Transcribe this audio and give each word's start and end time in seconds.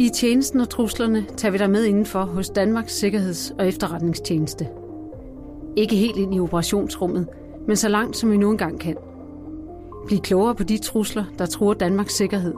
I 0.00 0.08
tjenesten 0.08 0.60
og 0.60 0.68
truslerne 0.68 1.26
tager 1.36 1.52
vi 1.52 1.58
dig 1.58 1.70
med 1.70 1.84
indenfor 1.84 2.20
hos 2.20 2.50
Danmarks 2.50 3.04
Sikkerheds- 3.04 3.54
og 3.58 3.68
Efterretningstjeneste. 3.68 4.68
Ikke 5.76 5.96
helt 5.96 6.16
ind 6.16 6.34
i 6.34 6.40
operationsrummet, 6.40 7.26
men 7.66 7.76
så 7.76 7.88
langt 7.88 8.16
som 8.16 8.30
vi 8.30 8.36
nu 8.36 8.50
engang 8.50 8.80
kan. 8.80 8.96
Bliv 10.06 10.18
klogere 10.18 10.54
på 10.54 10.62
de 10.62 10.78
trusler, 10.78 11.24
der 11.38 11.46
truer 11.46 11.74
Danmarks 11.74 12.14
sikkerhed. 12.14 12.54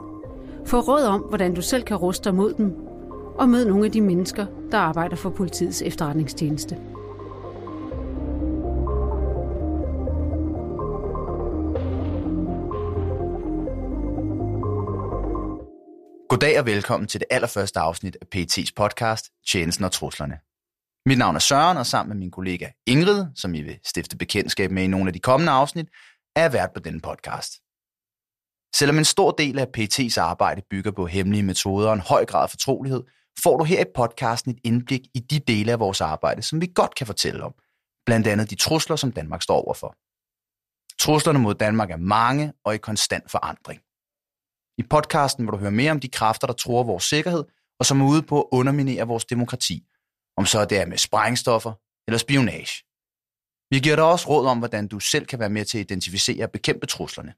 Få 0.65 0.79
råd 0.79 1.03
om, 1.03 1.21
hvordan 1.21 1.53
du 1.53 1.61
selv 1.61 1.83
kan 1.83 1.97
ruste 1.97 2.23
dig 2.29 2.35
mod 2.35 2.53
dem. 2.53 2.73
Og 3.37 3.49
mød 3.49 3.65
nogle 3.65 3.85
af 3.85 3.91
de 3.91 4.01
mennesker, 4.01 4.45
der 4.71 4.77
arbejder 4.77 5.15
for 5.15 5.29
politiets 5.29 5.81
efterretningstjeneste. 5.81 6.77
Goddag 16.33 16.59
og 16.59 16.65
velkommen 16.65 17.07
til 17.07 17.19
det 17.19 17.27
allerførste 17.29 17.79
afsnit 17.79 18.17
af 18.21 18.25
PET's 18.35 18.71
podcast, 18.75 19.31
Tjenesten 19.47 19.85
og 19.85 19.91
Truslerne. 19.91 20.39
Mit 21.05 21.17
navn 21.17 21.35
er 21.35 21.39
Søren, 21.39 21.77
og 21.77 21.85
sammen 21.85 22.09
med 22.09 22.19
min 22.19 22.31
kollega 22.31 22.69
Ingrid, 22.85 23.25
som 23.35 23.55
I 23.55 23.61
vil 23.61 23.79
stifte 23.85 24.17
bekendtskab 24.17 24.71
med 24.71 24.83
i 24.83 24.87
nogle 24.87 25.07
af 25.07 25.13
de 25.13 25.19
kommende 25.19 25.51
afsnit, 25.51 25.87
er 26.35 26.41
jeg 26.41 26.53
vært 26.53 26.73
på 26.73 26.79
denne 26.79 27.01
podcast. 27.01 27.51
Selvom 28.75 28.97
en 28.97 29.05
stor 29.05 29.31
del 29.31 29.59
af 29.59 29.67
PET's 29.77 30.19
arbejde 30.19 30.61
bygger 30.69 30.91
på 30.91 31.05
hemmelige 31.05 31.43
metoder 31.43 31.87
og 31.87 31.93
en 31.93 31.99
høj 31.99 32.25
grad 32.25 32.43
af 32.43 32.49
fortrolighed, 32.49 33.03
får 33.43 33.57
du 33.57 33.63
her 33.63 33.81
i 33.81 33.93
podcasten 33.95 34.51
et 34.51 34.59
indblik 34.63 35.01
i 35.13 35.19
de 35.19 35.39
dele 35.39 35.71
af 35.71 35.79
vores 35.79 36.01
arbejde, 36.01 36.41
som 36.41 36.61
vi 36.61 36.71
godt 36.75 36.95
kan 36.95 37.07
fortælle 37.07 37.43
om. 37.43 37.53
Blandt 38.05 38.27
andet 38.27 38.49
de 38.49 38.55
trusler, 38.55 38.95
som 38.95 39.11
Danmark 39.11 39.41
står 39.41 39.61
overfor. 39.65 39.95
Truslerne 40.99 41.39
mod 41.39 41.55
Danmark 41.55 41.91
er 41.91 41.97
mange 41.97 42.53
og 42.63 42.75
i 42.75 42.77
konstant 42.77 43.31
forandring. 43.31 43.81
I 44.77 44.83
podcasten 44.83 45.45
vil 45.45 45.51
du 45.51 45.57
høre 45.57 45.71
mere 45.71 45.91
om 45.91 45.99
de 45.99 46.09
kræfter, 46.09 46.47
der 46.47 46.53
tror 46.53 46.83
vores 46.83 47.03
sikkerhed, 47.03 47.43
og 47.79 47.85
som 47.85 48.01
er 48.01 48.07
ude 48.07 48.23
på 48.23 48.41
at 48.41 48.47
underminere 48.51 49.07
vores 49.07 49.25
demokrati. 49.25 49.87
Om 50.37 50.45
så 50.45 50.65
det 50.65 50.77
er 50.77 50.85
med 50.85 50.97
sprængstoffer 50.97 51.73
eller 52.07 52.17
spionage. 52.17 52.83
Vi 53.69 53.79
giver 53.79 53.95
dig 53.95 54.05
også 54.05 54.29
råd 54.29 54.45
om, 54.47 54.59
hvordan 54.59 54.87
du 54.87 54.99
selv 54.99 55.25
kan 55.25 55.39
være 55.39 55.49
med 55.49 55.65
til 55.65 55.77
at 55.77 55.83
identificere 55.85 56.45
og 56.45 56.51
bekæmpe 56.51 56.85
truslerne. 56.85 57.33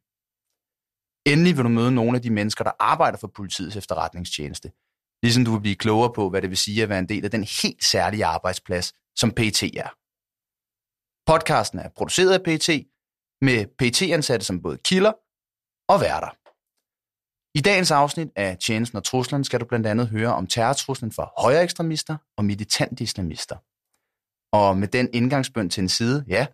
Endelig 1.26 1.58
vil 1.58 1.64
du 1.64 1.70
møde 1.70 1.92
nogle 1.92 2.16
af 2.16 2.22
de 2.22 2.30
mennesker, 2.30 2.64
der 2.64 2.72
arbejder 2.80 3.18
for 3.18 3.28
politiets 3.28 3.76
efterretningstjeneste. 3.76 4.72
Ligesom 5.24 5.46
du 5.46 5.52
vil 5.52 5.62
blive 5.62 5.76
klogere 5.76 6.14
på, 6.14 6.30
hvad 6.30 6.42
det 6.42 6.50
vil 6.50 6.58
sige 6.58 6.84
at 6.84 6.90
være 6.90 7.00
en 7.00 7.10
del 7.10 7.26
af 7.26 7.32
den 7.32 7.44
helt 7.44 7.84
særlige 7.84 8.26
arbejdsplads, 8.26 8.94
som 9.16 9.32
PT 9.32 9.64
er. 9.64 9.90
Podcasten 11.32 11.80
er 11.80 11.90
produceret 11.90 12.34
af 12.34 12.44
PT, 12.44 12.70
med 13.42 13.66
PT-ansatte 13.80 14.46
som 14.46 14.62
både 14.62 14.78
kilder 14.78 15.14
og 15.88 16.02
værter. 16.02 16.45
I 17.58 17.62
dagens 17.62 17.92
afsnit 17.92 18.28
af 18.36 18.58
Tjenesten 18.58 18.98
og 18.98 19.04
Truslen 19.04 19.44
skal 19.44 19.60
du 19.60 19.66
blandt 19.66 19.88
andet 19.88 20.08
høre 20.08 20.34
om 20.34 20.48
terrortruslen 20.48 21.12
for 21.12 21.34
højre 21.38 21.64
ekstremister 21.64 22.18
og 22.38 22.46
militante 22.46 23.04
islamister. 23.04 23.56
Og 24.52 24.78
med 24.78 24.88
den 24.88 25.10
indgangsbøn 25.14 25.70
til 25.70 25.82
en 25.82 25.90
side, 25.90 26.26
ja, 26.28 26.46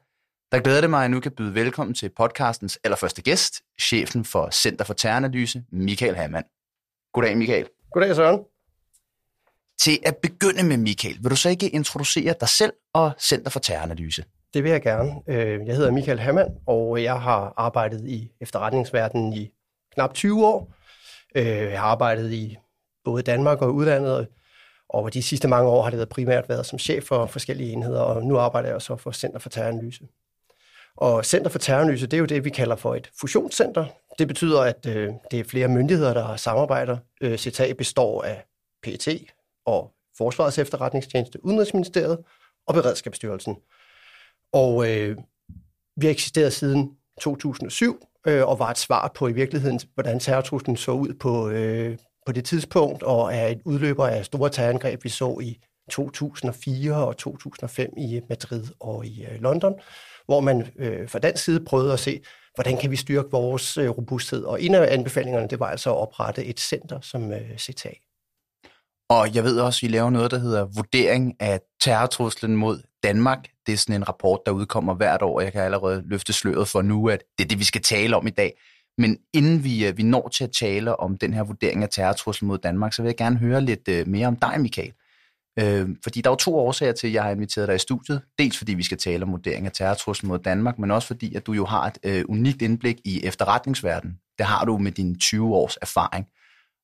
der 0.51 0.59
glæder 0.59 0.81
det 0.81 0.89
mig, 0.89 0.97
at 0.97 1.01
jeg 1.01 1.09
nu 1.09 1.19
kan 1.19 1.31
byde 1.31 1.55
velkommen 1.55 1.93
til 1.93 2.09
podcastens 2.17 2.79
allerførste 2.83 3.21
gæst, 3.21 3.53
chefen 3.81 4.25
for 4.25 4.49
Center 4.51 4.85
for 4.85 4.93
Terroranalyse, 4.93 5.63
Michael 5.71 6.15
Hammann. 6.15 6.45
Goddag, 7.13 7.37
Michael. 7.37 7.67
Goddag, 7.91 8.15
Søren. 8.15 8.39
Til 9.79 9.99
at 10.05 10.17
begynde 10.17 10.63
med, 10.63 10.77
Michael, 10.77 11.17
vil 11.21 11.31
du 11.31 11.35
så 11.35 11.49
ikke 11.49 11.69
introducere 11.69 12.35
dig 12.39 12.49
selv 12.49 12.73
og 12.93 13.11
Center 13.19 13.49
for 13.49 13.59
Terroranalyse? 13.59 14.23
Det 14.53 14.63
vil 14.63 14.71
jeg 14.71 14.81
gerne. 14.81 15.11
Øh, 15.27 15.67
jeg 15.67 15.75
hedder 15.75 15.91
Michael 15.91 16.19
Hammann, 16.19 16.49
og 16.67 17.03
jeg 17.03 17.21
har 17.21 17.53
arbejdet 17.57 18.07
i 18.07 18.31
efterretningsverdenen 18.41 19.33
i 19.33 19.51
knap 19.93 20.13
20 20.13 20.47
år. 20.47 20.73
Øh, 21.35 21.45
jeg 21.45 21.79
har 21.79 21.87
arbejdet 21.87 22.31
i 22.31 22.57
både 23.03 23.23
Danmark 23.23 23.61
og 23.61 23.73
udlandet, 23.73 24.27
og 24.89 25.13
de 25.13 25.23
sidste 25.23 25.47
mange 25.47 25.69
år 25.69 25.83
har 25.83 25.89
det 25.89 26.09
primært 26.09 26.49
været 26.49 26.65
som 26.65 26.79
chef 26.79 27.03
for 27.03 27.25
forskellige 27.25 27.71
enheder, 27.71 28.01
og 28.01 28.23
nu 28.23 28.37
arbejder 28.37 28.69
jeg 28.69 28.81
så 28.81 28.95
for 28.95 29.11
Center 29.11 29.39
for 29.39 29.49
Terroranalyse. 29.49 30.07
Og 30.97 31.25
Center 31.25 31.49
for 31.49 31.59
Terroranalyse, 31.59 32.07
det 32.07 32.13
er 32.13 32.19
jo 32.19 32.25
det, 32.25 32.45
vi 32.45 32.49
kalder 32.49 32.75
for 32.75 32.95
et 32.95 33.09
fusionscenter. 33.19 33.85
Det 34.19 34.27
betyder, 34.27 34.61
at 34.61 34.85
øh, 34.85 35.09
det 35.31 35.39
er 35.39 35.43
flere 35.43 35.67
myndigheder, 35.67 36.13
der 36.13 36.35
samarbejder. 36.35 36.97
Øh, 37.21 37.37
CTA 37.37 37.73
består 37.73 38.23
af 38.23 38.45
PET 38.83 39.07
og 39.65 39.91
Forsvarets 40.17 40.59
efterretningstjeneste, 40.59 41.45
Udenrigsministeriet 41.45 42.19
og 42.67 42.73
Beredskabsstyrelsen. 42.73 43.57
Og 44.53 44.89
øh, 44.89 45.17
vi 45.95 46.05
har 46.05 46.11
eksisteret 46.11 46.53
siden 46.53 46.97
2007, 47.21 48.07
øh, 48.27 48.47
og 48.47 48.59
var 48.59 48.69
et 48.69 48.77
svar 48.77 49.11
på 49.15 49.27
i 49.27 49.31
virkeligheden, 49.31 49.79
hvordan 49.93 50.19
terrortruslen 50.19 50.77
så 50.77 50.91
ud 50.91 51.13
på, 51.19 51.49
øh, 51.49 51.97
på 52.25 52.31
det 52.31 52.45
tidspunkt, 52.45 53.03
og 53.03 53.35
er 53.35 53.47
et 53.47 53.61
udløber 53.65 54.07
af 54.07 54.25
store 54.25 54.49
terrorangreb, 54.49 55.03
vi 55.03 55.09
så 55.09 55.39
i 55.41 55.57
2004 55.91 56.95
og 56.95 57.17
2005 57.17 57.93
i 57.97 58.21
Madrid 58.29 58.63
og 58.79 59.05
i 59.05 59.25
øh, 59.25 59.41
London, 59.41 59.73
hvor 60.25 60.39
man 60.39 60.67
øh, 60.79 61.09
fra 61.09 61.19
den 61.19 61.37
side 61.37 61.65
prøvede 61.65 61.93
at 61.93 61.99
se, 61.99 62.21
hvordan 62.55 62.77
kan 62.77 62.91
vi 62.91 62.95
styrke 62.95 63.31
vores 63.31 63.77
øh, 63.77 63.89
robusthed. 63.89 64.43
Og 64.43 64.61
en 64.61 64.75
af 64.75 64.93
anbefalingerne, 64.93 65.47
det 65.47 65.59
var 65.59 65.69
altså 65.69 65.89
at 65.89 65.97
oprette 65.97 66.45
et 66.45 66.59
center 66.59 67.01
som 67.01 67.31
øh, 67.31 67.57
CTA. 67.57 67.89
Og 69.09 69.35
jeg 69.35 69.43
ved 69.43 69.59
også, 69.59 69.79
at 69.85 69.89
I 69.89 69.93
laver 69.93 70.09
noget, 70.09 70.31
der 70.31 70.37
hedder 70.37 70.65
vurdering 70.75 71.35
af 71.39 71.59
terrortruslen 71.81 72.55
mod 72.55 72.81
Danmark. 73.03 73.47
Det 73.65 73.73
er 73.73 73.77
sådan 73.77 73.95
en 73.95 74.07
rapport, 74.07 74.39
der 74.45 74.51
udkommer 74.51 74.93
hvert 74.93 75.21
år, 75.21 75.35
og 75.35 75.43
jeg 75.43 75.51
kan 75.51 75.61
allerede 75.61 76.03
løfte 76.05 76.33
sløret 76.33 76.67
for 76.67 76.81
nu, 76.81 77.09
at 77.09 77.23
det 77.37 77.43
er 77.43 77.47
det, 77.47 77.59
vi 77.59 77.63
skal 77.63 77.81
tale 77.81 78.15
om 78.15 78.27
i 78.27 78.29
dag. 78.29 78.53
Men 78.97 79.17
inden 79.33 79.63
vi, 79.63 79.87
øh, 79.87 79.97
vi 79.97 80.03
når 80.03 80.27
til 80.27 80.43
at 80.43 80.51
tale 80.51 80.99
om 80.99 81.17
den 81.17 81.33
her 81.33 81.43
vurdering 81.43 81.83
af 81.83 81.89
terrortruslen 81.89 82.47
mod 82.47 82.57
Danmark, 82.57 82.93
så 82.93 83.01
vil 83.01 83.09
jeg 83.09 83.17
gerne 83.17 83.37
høre 83.37 83.61
lidt 83.61 83.87
øh, 83.87 84.07
mere 84.07 84.27
om 84.27 84.35
dig, 84.35 84.61
Michael. 84.61 84.93
Øh, 85.59 85.89
fordi 86.03 86.21
der 86.21 86.29
er 86.29 86.31
jo 86.31 86.35
to 86.35 86.55
årsager 86.55 86.91
til, 86.91 87.07
at 87.07 87.13
jeg 87.13 87.23
har 87.23 87.31
inviteret 87.31 87.67
dig 87.67 87.75
i 87.75 87.79
studiet. 87.79 88.21
Dels 88.39 88.57
fordi 88.57 88.73
vi 88.73 88.83
skal 88.83 88.97
tale 88.97 89.23
om 89.23 89.31
vurdering 89.31 89.65
af 89.65 89.71
terrortruslen 89.71 90.27
mod 90.27 90.39
Danmark, 90.39 90.79
men 90.79 90.91
også 90.91 91.07
fordi, 91.07 91.35
at 91.35 91.45
du 91.45 91.53
jo 91.53 91.65
har 91.65 91.87
et 91.87 91.97
øh, 92.03 92.25
unikt 92.29 92.61
indblik 92.61 92.99
i 93.05 93.25
efterretningsverdenen. 93.25 94.17
Det 94.37 94.45
har 94.45 94.65
du 94.65 94.77
med 94.77 94.91
dine 94.91 95.15
20 95.15 95.55
års 95.55 95.77
erfaring. 95.81 96.27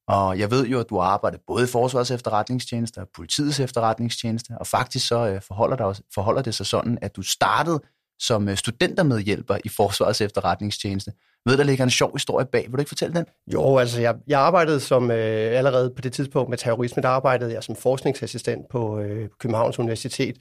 Og 0.08 0.40
jeg 0.40 0.52
ved 0.52 0.68
jo, 0.68 0.80
at 0.80 0.90
du 0.90 1.00
har 1.00 1.08
arbejdet 1.08 1.40
både 1.48 1.64
i 1.64 1.68
Forsvarets 1.68 2.12
efterretningstjeneste 2.12 2.98
og 2.98 3.08
politiets 3.16 3.60
efterretningstjeneste, 3.60 4.54
og 4.60 4.68
faktisk 4.68 5.08
så 5.08 5.28
øh, 5.28 5.42
forholder, 5.42 5.76
der, 5.76 6.00
forholder 6.14 6.42
det 6.42 6.56
sig 6.56 6.66
sådan, 6.66 6.98
at 7.02 7.16
du 7.16 7.22
startede 7.22 7.80
som 8.20 8.50
øh, 8.50 8.58
studentermedhjælper 8.58 9.58
i 9.66 9.70
Forsvarets 9.70 10.22
efterretningstjeneste. 10.22 11.12
Ved, 11.46 11.58
der 11.58 11.64
ligger 11.64 11.84
en 11.84 11.90
sjov 11.90 12.14
historie 12.14 12.46
bag. 12.46 12.64
Vil 12.64 12.74
du 12.74 12.80
ikke 12.80 12.90
fortælle 12.90 13.16
den? 13.16 13.26
Jo, 13.54 13.78
altså 13.78 14.02
jeg, 14.02 14.16
jeg 14.28 14.40
arbejdede 14.40 14.80
som 14.80 15.12
øh, 15.12 15.58
allerede 15.58 15.94
på 15.96 16.02
det 16.02 16.14
tidspunkt 16.14 16.50
med 16.50 16.58
terrorisme, 16.58 17.02
der 17.02 17.10
arbejdede 17.10 17.54
jeg 17.54 17.64
som 17.64 17.76
forskningsassistent 17.76 18.70
på 18.70 19.00
øh, 19.00 19.30
Københavns 19.40 19.80
Universitet. 19.80 20.38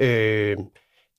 Øh, 0.00 0.56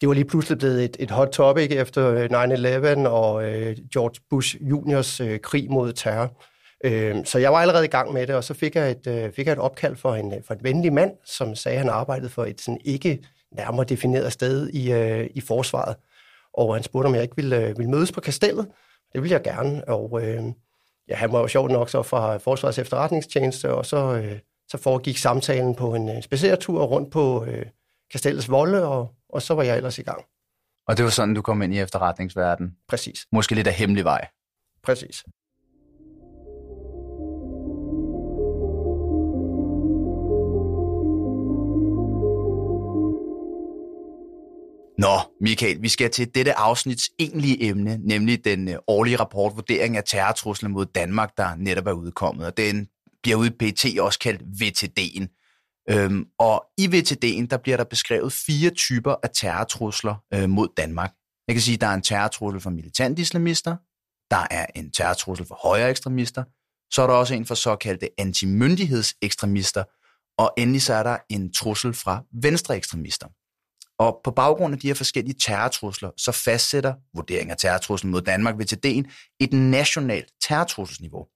det 0.02 0.10
var 0.10 0.14
lige 0.14 0.26
pludselig 0.26 0.58
blevet 0.58 0.84
et, 0.84 0.98
et 1.00 1.12
hot 1.12 1.28
topic 1.28 1.72
efter 1.72 2.08
øh, 2.08 3.06
9-11 3.06 3.08
og 3.08 3.50
øh, 3.50 3.78
George 3.94 4.22
Bush 4.30 4.56
juniors 4.62 5.20
øh, 5.20 5.40
krig 5.40 5.72
mod 5.72 5.94
terror. 5.94 6.42
Øh, 6.84 7.26
så 7.26 7.40
jeg 7.40 7.52
var 7.52 7.58
allerede 7.58 7.86
i 7.86 7.90
gang 7.90 8.14
med 8.14 8.28
det, 8.28 8.36
og 8.36 8.44
så 8.44 8.54
fik 8.54 8.76
jeg 8.76 8.92
et, 8.92 9.08
øh, 9.08 9.32
fik 9.32 9.46
jeg 9.46 9.54
et 9.54 9.60
opkald 9.60 9.96
for 9.96 10.16
en, 10.16 10.34
for 10.48 10.54
en 10.54 10.64
venlig 10.64 10.94
mand, 10.94 11.12
som 11.26 11.56
sagde, 11.56 11.78
at 11.78 11.84
han 11.84 11.90
arbejdede 11.90 12.30
for 12.30 12.46
et 12.46 12.62
sådan 12.62 12.82
ikke 12.86 13.26
nærmere 13.52 13.86
defineret 13.86 14.34
sted 14.34 14.70
i, 14.70 14.92
øh, 14.92 15.30
i 15.36 15.42
forsvaret. 15.42 15.96
Og 16.54 16.76
han 16.76 16.84
spurgte, 16.84 17.08
om 17.08 17.16
jeg 17.16 17.24
ikke 17.24 17.36
ville, 17.36 17.58
øh, 17.58 17.78
ville 17.78 17.92
mødes 17.92 18.12
på 18.12 18.22
kastellet. 18.22 18.68
Det 19.14 19.22
ville 19.22 19.34
jeg 19.34 19.44
gerne, 19.44 19.88
og 19.88 20.24
øh, 20.24 20.44
ja, 21.10 21.16
han 21.16 21.32
var 21.32 21.40
jo 21.40 21.48
sjovt 21.48 21.72
nok 21.72 21.90
så 21.90 22.04
fra 22.04 22.38
Forsvarets 22.38 22.80
efterretningstjeneste, 22.80 23.74
og 23.74 23.86
så, 23.86 23.98
øh, 23.98 24.40
så 24.68 24.78
foregik 24.78 25.18
samtalen 25.18 25.76
på 25.76 25.96
en 25.96 26.10
øh, 26.10 26.24
spaceretur 26.24 26.84
rundt 26.84 27.12
på 27.12 27.46
øh, 27.46 27.66
kastellets 28.12 28.50
volde, 28.50 28.88
og, 28.88 29.14
og 29.30 29.42
så 29.42 29.54
var 29.54 29.64
jeg 29.64 29.78
ellers 29.78 30.00
i 30.00 30.02
gang. 30.02 30.26
Og 30.88 30.98
det 30.98 31.06
var 31.06 31.12
sådan, 31.12 31.36
du 31.36 31.42
kom 31.42 31.62
ind 31.62 31.74
i 31.74 31.80
efterretningsverdenen? 31.80 32.76
Præcis. 32.88 33.26
Måske 33.32 33.56
lidt 33.56 33.68
af 33.68 33.74
hemmelig 33.74 34.04
vej? 34.04 34.28
Præcis. 34.84 35.24
Nå, 44.98 45.20
Michael, 45.42 45.82
vi 45.82 45.88
skal 45.88 46.12
til 46.12 46.36
dette 46.36 46.54
afsnits 46.54 47.10
egentlige 47.20 47.64
emne, 47.64 47.98
nemlig 47.98 48.46
den 48.46 48.68
øh, 48.68 48.76
årlige 48.88 49.16
rapport 49.16 49.56
vurdering 49.56 49.98
af 49.98 50.04
terrortruslen 50.04 50.72
mod 50.72 50.86
Danmark, 50.86 51.38
der 51.38 51.56
netop 51.56 51.88
er 51.88 51.92
udkommet. 51.92 52.46
Og 52.46 52.58
den 52.58 52.88
bliver 53.24 53.38
ude 53.38 53.48
i 53.48 53.72
PT 53.72 54.00
også 54.00 54.20
kaldt 54.20 54.42
VTD'en. 54.42 55.28
Øhm, 55.90 56.26
og 56.40 56.66
i 56.78 56.86
VTD'en, 56.86 57.48
der 57.48 57.58
bliver 57.64 57.78
der 57.78 57.84
beskrevet 57.84 58.34
fire 58.34 58.70
typer 58.70 59.16
af 59.24 59.30
terrortrusler 59.34 60.16
øh, 60.34 60.50
mod 60.50 60.68
Danmark. 60.78 61.14
Jeg 61.48 61.56
kan 61.56 61.62
sige, 61.62 61.76
at 61.76 61.82
der 61.82 61.88
er 61.88 61.94
en 61.94 62.02
terrortrussel 62.02 62.62
for 62.62 62.70
militante 62.70 63.22
islamister, 63.22 63.76
der 64.32 64.48
er 64.52 64.66
en 64.76 64.92
terrortrussel 64.92 65.46
for 65.46 65.60
højre 65.64 65.90
ekstremister, 65.90 66.44
så 66.94 67.02
er 67.02 67.08
der 67.08 67.14
også 67.14 67.34
en 67.34 67.46
for 67.46 67.56
såkaldte 67.56 68.10
antimyndighedsekstremister, 68.18 69.84
og 70.38 70.54
endelig 70.58 70.82
så 70.82 70.94
er 70.94 71.04
der 71.04 71.18
en 71.30 71.54
trussel 71.54 71.94
fra 71.94 72.24
venstre 72.44 72.78
ekstremister. 72.78 73.28
Og 74.00 74.22
på 74.24 74.32
baggrund 74.32 74.74
af 74.74 74.80
de 74.80 74.88
her 74.88 74.96
forskellige 74.96 75.36
terrortrusler, 75.46 76.10
så 76.18 76.32
fastsætter 76.32 76.94
vurderingen 77.14 77.52
af 77.52 77.58
terrortruslen 77.58 78.12
mod 78.12 78.22
Danmark 78.22 78.58
ved 78.58 78.74
TD'en 78.74 79.12
et 79.40 79.54
nationalt 79.54 80.34
terrortrusselsniveau. 80.42 81.28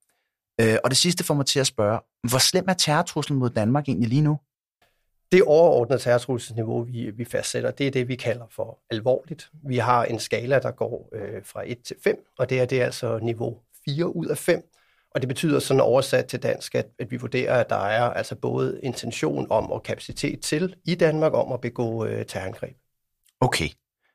Øh, 0.62 0.78
og 0.84 0.90
det 0.90 0.98
sidste 0.98 1.24
får 1.24 1.34
mig 1.34 1.46
til 1.46 1.60
at 1.60 1.68
spørge, 1.68 2.00
hvor 2.30 2.40
slem 2.40 2.66
er 2.68 2.74
terrortruslen 2.74 3.40
mod 3.40 3.50
Danmark 3.50 3.88
egentlig 3.88 4.10
lige 4.10 4.22
nu? 4.22 4.40
Det 5.31 5.44
overordnede 5.44 6.00
terrortrusselsniveau, 6.00 6.84
vi, 6.84 7.12
vi 7.12 7.25
fastsætter, 7.25 7.72
det 7.72 7.88
er 7.88 7.92
det, 7.92 8.08
vi 8.08 8.16
kalder 8.16 8.46
for 8.50 8.80
alvorligt. 8.90 9.50
Vi 9.63 9.78
har 9.78 10.06
en 10.06 10.19
skala, 10.19 10.60
der 10.60 10.72
går 10.72 11.10
øh, 11.13 11.46
fra 11.46 11.63
1 11.66 11.78
til 11.84 11.96
5, 12.04 12.25
og 12.38 12.50
det 12.50 12.60
er, 12.60 12.66
det 12.66 12.81
er 12.81 12.86
altså 12.86 13.19
niveau 13.19 13.58
4 13.86 14.16
ud 14.16 14.25
af 14.25 14.38
5. 14.38 14.72
Og 15.16 15.22
det 15.22 15.28
betyder 15.28 15.60
sådan 15.60 15.81
oversat 15.81 16.25
til 16.25 16.44
dansk, 16.44 16.75
at, 16.75 16.88
at 17.00 17.12
vi 17.12 17.18
vurderer, 17.18 17.60
at 17.60 17.69
der 17.69 17.86
er 17.86 18.04
altså 18.04 18.36
både 18.36 18.80
intention 18.84 19.48
om 19.50 19.72
og 19.72 19.84
kapacitet 19.84 20.40
til 20.40 20.75
i 20.86 20.96
Danmark 20.96 21.34
om 21.34 21.52
at 21.52 21.62
begå 21.62 22.06
øh, 22.06 22.25
terrorangreb. 22.25 22.75
Okay, 23.40 23.69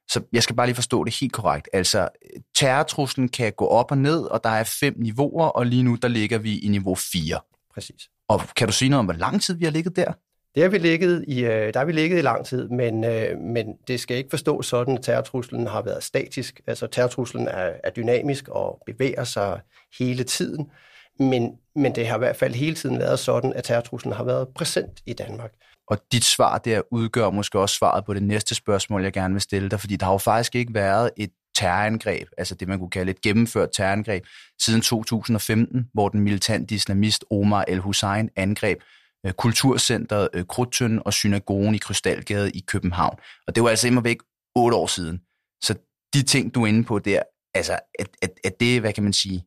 så 0.09 0.23
jeg 0.33 0.43
skal 0.43 0.57
bare 0.57 0.67
lige 0.67 0.75
forstå 0.75 1.05
det 1.05 1.17
helt 1.21 1.33
korrekt. 1.33 1.69
Altså, 1.73 2.09
terrortruslen 2.57 3.29
kan 3.29 3.53
gå 3.53 3.67
op 3.67 3.91
og 3.91 3.99
ned, 3.99 4.23
og 4.23 4.45
der 4.45 4.51
er 4.51 4.65
fem 4.81 4.95
niveauer, 4.97 5.47
og 5.47 5.67
lige 5.67 5.83
nu 5.83 5.95
der 5.95 6.09
ligger 6.09 6.39
vi 6.39 6.59
i 6.59 6.69
niveau 6.69 6.95
4. 6.95 7.41
Præcis. 7.75 8.09
Og 8.29 8.41
kan 8.57 8.67
du 8.67 8.73
sige 8.73 8.89
noget 8.89 8.99
om, 8.99 9.05
hvor 9.05 9.15
lang 9.15 9.43
tid 9.43 9.55
vi 9.55 9.65
har 9.65 9.73
ligget 9.73 9.97
der? 9.97 10.13
Det 10.55 10.63
har 10.63 10.71
vi 10.71 10.79
ligget 10.79 11.25
i, 11.29 11.45
øh, 11.45 11.75
der 11.75 11.79
har 11.79 11.85
vi 11.85 11.93
ligget 11.93 12.19
i 12.19 12.23
lang 12.23 12.47
tid, 12.47 12.69
men, 12.69 13.05
øh, 13.05 13.39
men 13.39 13.67
det 13.89 14.01
skal 14.01 14.17
ikke 14.17 14.31
forstås 14.31 14.67
sådan, 14.67 14.97
at 14.97 15.03
terrortruslen 15.03 15.67
har 15.67 15.83
været 15.83 16.03
statisk. 16.03 16.61
Altså 16.67 16.87
terrortruslen 16.87 17.49
er, 17.49 17.73
er 17.85 17.91
dynamisk 17.91 18.49
og 18.49 18.83
bevæger 18.87 19.25
sig 19.25 19.61
hele 19.99 20.25
tiden, 20.25 20.71
men, 21.19 21.59
men 21.75 21.95
det 21.95 22.07
har 22.07 22.15
i 22.15 22.19
hvert 22.19 22.37
fald 22.37 22.55
hele 22.55 22.75
tiden 22.75 22.99
været 22.99 23.19
sådan, 23.19 23.53
at 23.53 23.65
terrortruslen 23.65 24.13
har 24.13 24.25
været 24.25 24.49
præsent 24.49 25.03
i 25.07 25.13
Danmark. 25.13 25.53
Og 25.89 25.99
dit 26.13 26.25
svar 26.25 26.59
der 26.59 26.83
udgør 26.91 27.31
måske 27.31 27.59
også 27.59 27.77
svaret 27.77 28.05
på 28.05 28.15
det 28.15 28.23
næste 28.23 28.55
spørgsmål, 28.55 29.03
jeg 29.03 29.13
gerne 29.13 29.35
vil 29.35 29.41
stille 29.41 29.69
dig, 29.69 29.81
fordi 29.81 29.97
der 29.97 30.07
har 30.07 30.13
jo 30.13 30.19
faktisk 30.19 30.55
ikke 30.55 30.75
været 30.75 31.11
et 31.17 31.31
terrorangreb, 31.57 32.29
altså 32.39 32.55
det 32.55 32.69
man 32.69 32.79
kunne 32.79 32.91
kalde 32.91 33.11
et 33.11 33.21
gennemført 33.21 33.69
terrorangreb, 33.73 34.25
siden 34.61 34.81
2015, 34.81 35.89
hvor 35.93 36.09
den 36.09 36.21
militante 36.21 36.75
islamist 36.75 37.25
Omar 37.31 37.65
El-Hussein 37.69 38.31
angreb 38.37 38.79
øh, 39.27 39.33
kulturcentret 39.33 40.29
øh, 40.33 40.45
Krudtøn 40.45 41.03
og 41.05 41.13
synagogen 41.13 41.75
i 41.75 41.79
Krystalgade 41.79 42.51
i 42.51 42.65
København. 42.67 43.19
Og 43.47 43.55
det 43.55 43.63
var 43.63 43.69
altså 43.69 43.89
imod 43.89 44.03
væk 44.03 44.19
otte 44.55 44.77
år 44.77 44.87
siden. 44.87 45.21
Så 45.63 45.75
de 46.15 46.23
ting, 46.23 46.55
du 46.55 46.63
er 46.63 46.67
inde 46.67 46.85
på 46.85 46.99
der, 46.99 47.23
altså, 47.55 47.79
at, 47.99 48.09
at, 48.23 48.31
at 48.45 48.61
det, 48.61 48.81
hvad 48.81 48.93
kan 48.93 49.05
man 49.05 49.13
sige, 49.13 49.45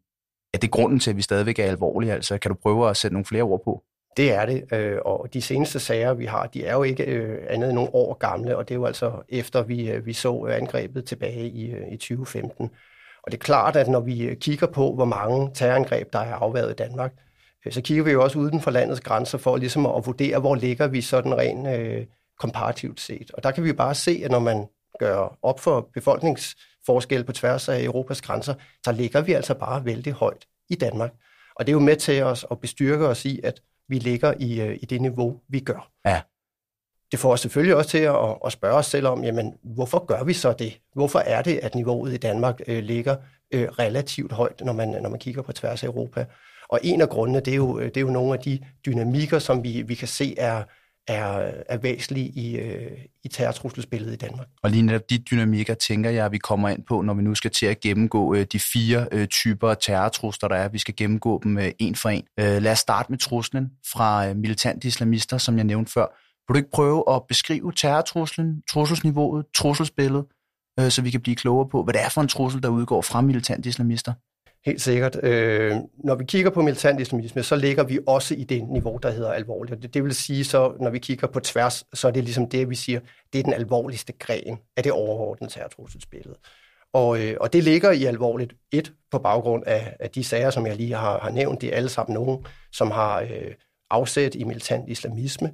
er 0.54 0.58
det 0.58 0.72
grunden 0.72 1.00
til, 1.00 1.10
at 1.10 1.18
vi 1.18 1.22
stadigvæk 1.22 1.60
er 1.60 1.64
alvorlige? 1.64 2.14
Altså, 2.14 2.38
kan 2.38 2.50
du 2.52 2.58
prøve 2.62 2.90
at 2.90 2.98
sætte 2.98 3.14
nogle 3.14 3.26
flere 3.26 3.44
ord 3.44 3.64
på? 3.64 3.84
Det 4.18 4.34
er 4.34 4.46
det, 4.46 4.74
øh, 4.74 4.98
og 5.06 5.28
de 5.34 5.42
seneste 5.42 5.80
sager, 5.80 6.14
vi 6.14 6.26
har, 6.26 6.46
de 6.46 6.66
er 6.66 6.74
jo 6.74 6.84
ikke 6.84 7.04
øh, 7.04 7.38
andet 7.50 7.70
end 7.70 7.76
nogle 7.76 7.96
år 7.96 8.14
gamle, 8.14 8.58
og 8.58 8.68
det 8.70 8.74
er 8.74 8.80
jo 8.80 8.86
altså 8.86 9.12
efter, 9.30 9.62
vi, 9.64 9.92
øh, 9.92 10.06
vi 10.06 10.14
så 10.14 10.46
angrebet 10.46 11.06
tilbage 11.06 11.50
i, 11.50 11.74
i 11.92 11.98
2015. 11.98 12.70
Og 13.24 13.32
det 13.32 13.38
er 13.38 13.44
klart, 13.44 13.76
at 13.76 13.88
når 13.88 14.00
vi 14.00 14.38
kigger 14.42 14.68
på, 14.68 14.94
hvor 14.94 15.06
mange 15.06 15.52
terrorangreb, 15.54 16.14
der 16.14 16.20
er 16.20 16.34
afværet 16.34 16.72
i 16.72 16.76
Danmark, 16.76 17.12
så 17.70 17.82
kigger 17.82 18.04
vi 18.04 18.12
jo 18.12 18.24
også 18.24 18.40
uden 18.40 18.62
for 18.62 18.72
landets 18.72 19.02
grænser 19.02 19.38
for 19.38 19.58
ligesom 19.58 19.86
at 19.86 20.06
vurdere, 20.06 20.40
hvor 20.40 20.56
ligger 20.56 20.88
vi 20.88 21.02
sådan 21.02 21.38
rent 21.38 21.68
øh, 21.68 22.06
komparativt 22.40 23.00
set. 23.00 23.32
Og 23.32 23.44
der 23.44 23.52
kan 23.52 23.64
vi 23.64 23.74
bare 23.74 23.96
se, 23.96 24.22
at 24.26 24.32
når 24.32 24.40
man 24.40 24.66
gør 25.00 25.38
op 25.42 25.60
for 25.60 25.90
befolknings 25.94 26.56
befolkningsforskel 26.82 27.24
på 27.24 27.32
tværs 27.32 27.70
af 27.70 27.84
Europas 27.84 28.22
grænser, 28.22 28.54
så 28.86 28.92
ligger 28.92 29.22
vi 29.22 29.34
altså 29.34 29.54
bare 29.54 29.86
vældig 29.86 30.14
højt 30.14 30.46
i 30.70 30.76
Danmark. 30.76 31.12
Og 31.56 31.68
det 31.68 31.72
er 31.72 31.74
jo 31.74 31.80
med 31.80 31.96
til 31.96 32.24
os 32.24 32.46
at 32.52 32.60
bestyrke 32.60 33.08
os 33.08 33.26
i, 33.26 33.40
at 33.44 33.62
vi 33.90 34.00
ligger 34.00 34.34
i, 34.40 34.62
øh, 34.62 34.78
i 34.82 34.86
det 34.86 35.02
niveau, 35.02 35.40
vi 35.50 35.60
gør. 35.60 35.92
Ja. 36.06 36.22
Det 37.12 37.20
får 37.20 37.32
os 37.32 37.40
selvfølgelig 37.40 37.76
også 37.76 37.90
til 37.90 37.98
at, 37.98 38.16
at 38.46 38.52
spørge 38.52 38.76
os 38.76 38.86
selv 38.86 39.08
om, 39.08 39.24
jamen, 39.24 39.54
hvorfor 39.64 40.06
gør 40.06 40.24
vi 40.24 40.34
så 40.34 40.54
det? 40.54 40.80
Hvorfor 40.94 41.20
er 41.20 41.42
det, 41.42 41.58
at 41.58 41.76
niveauet 41.76 42.14
i 42.14 42.18
Danmark 42.18 42.62
øh, 42.68 42.84
ligger 42.84 43.16
øh, 43.54 43.68
relativt 43.70 44.32
højt, 44.32 44.62
når 44.62 44.74
man, 44.74 44.90
når 44.90 45.10
man 45.10 45.20
kigger 45.20 45.42
på 45.42 45.52
tværs 45.52 45.84
af 45.84 45.88
Europa? 45.88 46.26
Og 46.70 46.80
en 46.84 47.02
af 47.02 47.10
grundene, 47.10 47.40
det 47.40 47.52
er 47.52 47.56
jo, 47.56 47.80
det 47.80 47.98
er 47.98 48.02
jo 48.02 48.10
nogle 48.10 48.34
af 48.34 48.40
de 48.40 48.60
dynamikker, 48.86 49.40
som 49.40 49.64
vi, 49.64 49.82
vi 49.82 49.96
kan 49.96 50.08
se 50.08 50.36
er, 50.38 50.64
er, 51.10 51.52
er 51.70 51.78
væsentlige 51.78 52.28
i, 52.28 52.58
øh, 52.58 52.92
i 53.24 53.28
terrortrusselsbilledet 53.28 54.14
i 54.14 54.18
Danmark. 54.18 54.48
Og 54.64 54.70
lige 54.70 54.82
netop 54.82 55.10
de 55.10 55.18
dynamikker 55.18 55.74
tænker 55.74 56.10
jeg, 56.10 56.26
at 56.26 56.32
vi 56.32 56.38
kommer 56.38 56.70
ind 56.70 56.84
på, 56.88 57.02
når 57.02 57.14
vi 57.14 57.22
nu 57.22 57.36
skal 57.36 57.52
til 57.52 57.66
at 57.66 57.80
gennemgå 57.80 58.36
øh, 58.36 58.46
de 58.52 58.60
fire 58.60 59.08
øh, 59.12 59.28
typer 59.28 59.74
terrortrusler, 59.74 60.50
der 60.50 60.56
er. 60.56 60.70
Vi 60.70 60.78
skal 60.78 60.96
gennemgå 60.96 61.40
dem 61.44 61.58
øh, 61.58 61.72
en 61.80 61.96
for 61.96 62.10
en. 62.10 62.24
Øh, 62.40 62.62
lad 62.62 62.72
os 62.72 62.80
starte 62.80 63.12
med 63.12 63.20
truslen 63.20 63.72
fra 63.94 64.28
øh, 64.28 64.36
militante 64.36 64.88
islamister, 64.88 65.38
som 65.38 65.58
jeg 65.58 65.64
nævnte 65.64 65.92
før. 65.92 66.06
Vil 66.48 66.54
du 66.54 66.58
ikke 66.58 66.72
prøve 66.72 67.04
at 67.16 67.22
beskrive 67.28 67.72
terrortruslen, 67.72 68.62
trusselsniveauet, 68.72 69.46
trusselsbilledet, 69.56 70.26
øh, 70.80 70.90
så 70.90 71.02
vi 71.02 71.12
kan 71.12 71.22
blive 71.22 71.36
klogere 71.36 71.70
på, 71.70 71.84
hvad 71.84 71.94
det 71.94 72.02
er 72.02 72.10
for 72.10 72.22
en 72.22 72.28
trussel, 72.28 72.64
der 72.64 72.70
udgår 72.70 73.02
fra 73.02 73.22
militante 73.22 73.70
islamister? 73.70 74.14
Helt 74.66 74.82
sikkert. 74.82 75.24
Øh, 75.24 75.76
når 76.04 76.16
vi 76.16 76.26
kigger 76.26 76.52
på 76.52 76.62
militant 76.62 77.02
islamisme, 77.02 77.44
så 77.44 77.56
ligger 77.56 77.84
vi 77.84 78.00
også 78.08 78.36
i 78.36 78.44
det 78.44 78.64
niveau, 78.70 78.98
der 79.04 79.12
hedder 79.12 79.32
alvorligt. 79.32 79.82
Det, 79.82 79.94
det 79.94 80.04
vil 80.04 80.16
sige, 80.16 80.44
så 80.44 80.74
når 80.80 80.90
vi 80.90 81.00
kigger 81.00 81.28
på 81.28 81.40
tværs, 81.40 81.84
så 81.94 82.08
er 82.08 82.12
det 82.12 82.24
ligesom 82.24 82.50
det, 82.50 82.70
vi 82.70 82.76
siger, 82.76 83.00
det 83.34 83.40
er 83.40 83.44
den 83.44 83.54
alvorligste 83.54 84.14
gren 84.20 84.58
af 84.78 84.84
det 84.84 84.92
overordnede 84.92 85.54
terrortrusselsbillede. 85.54 86.36
Og, 86.94 87.24
øh, 87.24 87.38
og 87.42 87.54
det 87.54 87.64
ligger 87.64 87.92
i 87.92 88.06
alvorligt 88.06 88.54
et 88.72 88.94
på 89.12 89.20
baggrund 89.20 89.64
af, 89.68 89.96
af 90.00 90.10
de 90.10 90.24
sager, 90.24 90.50
som 90.50 90.68
jeg 90.68 90.76
lige 90.76 90.94
har, 90.94 91.20
har 91.20 91.30
nævnt. 91.30 91.62
Det 91.62 91.70
er 91.70 91.76
alle 91.76 91.90
sammen 91.90 92.14
nogen, 92.14 92.46
som 92.72 92.92
har 92.92 93.22
øh, 93.22 93.54
afsæt 93.90 94.36
i 94.36 94.44
militant 94.44 94.90
islamisme. 94.90 95.52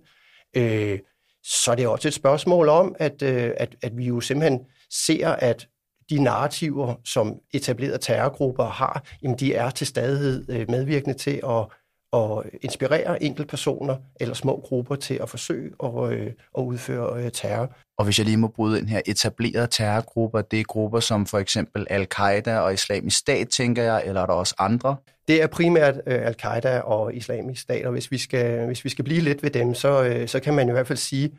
Øh, 0.57 0.99
så 1.43 1.71
er 1.71 1.75
det 1.75 1.87
også 1.87 2.07
et 2.07 2.13
spørgsmål 2.13 2.69
om, 2.69 2.95
at, 2.99 3.21
øh, 3.21 3.51
at, 3.57 3.75
at 3.81 3.97
vi 3.97 4.05
jo 4.05 4.21
simpelthen 4.21 4.59
ser, 5.05 5.29
at 5.29 5.67
de 6.09 6.23
narrativer, 6.23 6.95
som 7.05 7.39
etablerede 7.53 7.97
terrorgrupper 7.97 8.65
har, 8.65 9.03
jamen 9.23 9.37
de 9.37 9.53
er 9.53 9.69
til 9.69 9.87
stadighed 9.87 10.49
øh, 10.49 10.69
medvirkende 10.69 11.17
til 11.17 11.41
at, 11.49 11.65
at 12.13 12.43
inspirere 12.61 13.23
enkeltpersoner 13.23 13.97
eller 14.19 14.35
små 14.35 14.61
grupper 14.63 14.95
til 14.95 15.13
at 15.13 15.29
forsøge 15.29 15.71
at, 15.83 16.11
øh, 16.11 16.31
at 16.57 16.61
udføre 16.61 17.23
øh, 17.23 17.31
terror. 17.31 17.75
Og 17.97 18.05
hvis 18.05 18.19
jeg 18.19 18.25
lige 18.25 18.37
må 18.37 18.47
bryde 18.47 18.79
ind 18.79 18.87
her, 18.87 19.01
etablerede 19.05 19.67
terrorgrupper, 19.67 20.41
det 20.41 20.59
er 20.59 20.63
grupper 20.63 20.99
som 20.99 21.25
for 21.25 21.39
eksempel 21.39 21.87
Al-Qaida 21.89 22.57
og 22.57 22.73
Islamisk 22.73 23.17
Stat, 23.17 23.49
tænker 23.49 23.83
jeg, 23.83 24.03
eller 24.05 24.21
er 24.21 24.25
der 24.25 24.33
også 24.33 24.55
andre? 24.59 24.95
Det 25.27 25.41
er 25.41 25.47
primært 25.47 25.95
Al-Qaida 26.05 26.79
og 26.79 27.15
Islamisk 27.15 27.61
Stat, 27.61 27.85
og 27.85 27.91
hvis 27.91 28.11
vi 28.11 28.17
skal, 28.17 28.65
hvis 28.65 28.85
vi 28.85 28.89
skal 28.89 29.05
blive 29.05 29.21
lidt 29.21 29.43
ved 29.43 29.49
dem, 29.49 29.73
så, 29.73 30.23
så 30.27 30.39
kan 30.39 30.53
man 30.53 30.69
i 30.69 30.71
hvert 30.71 30.87
fald 30.87 30.97
sige, 30.97 31.31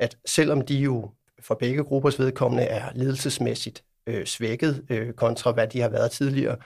at 0.00 0.16
selvom 0.26 0.60
de 0.60 0.74
jo 0.74 1.10
for 1.40 1.54
begge 1.54 1.84
gruppers 1.84 2.18
vedkommende 2.18 2.64
er 2.64 2.84
ledelsesmæssigt 2.94 3.84
øh, 4.06 4.26
svækket 4.26 4.84
øh, 4.88 5.12
kontra 5.12 5.52
hvad 5.52 5.68
de 5.68 5.80
har 5.80 5.88
været 5.88 6.10
tidligere. 6.10 6.56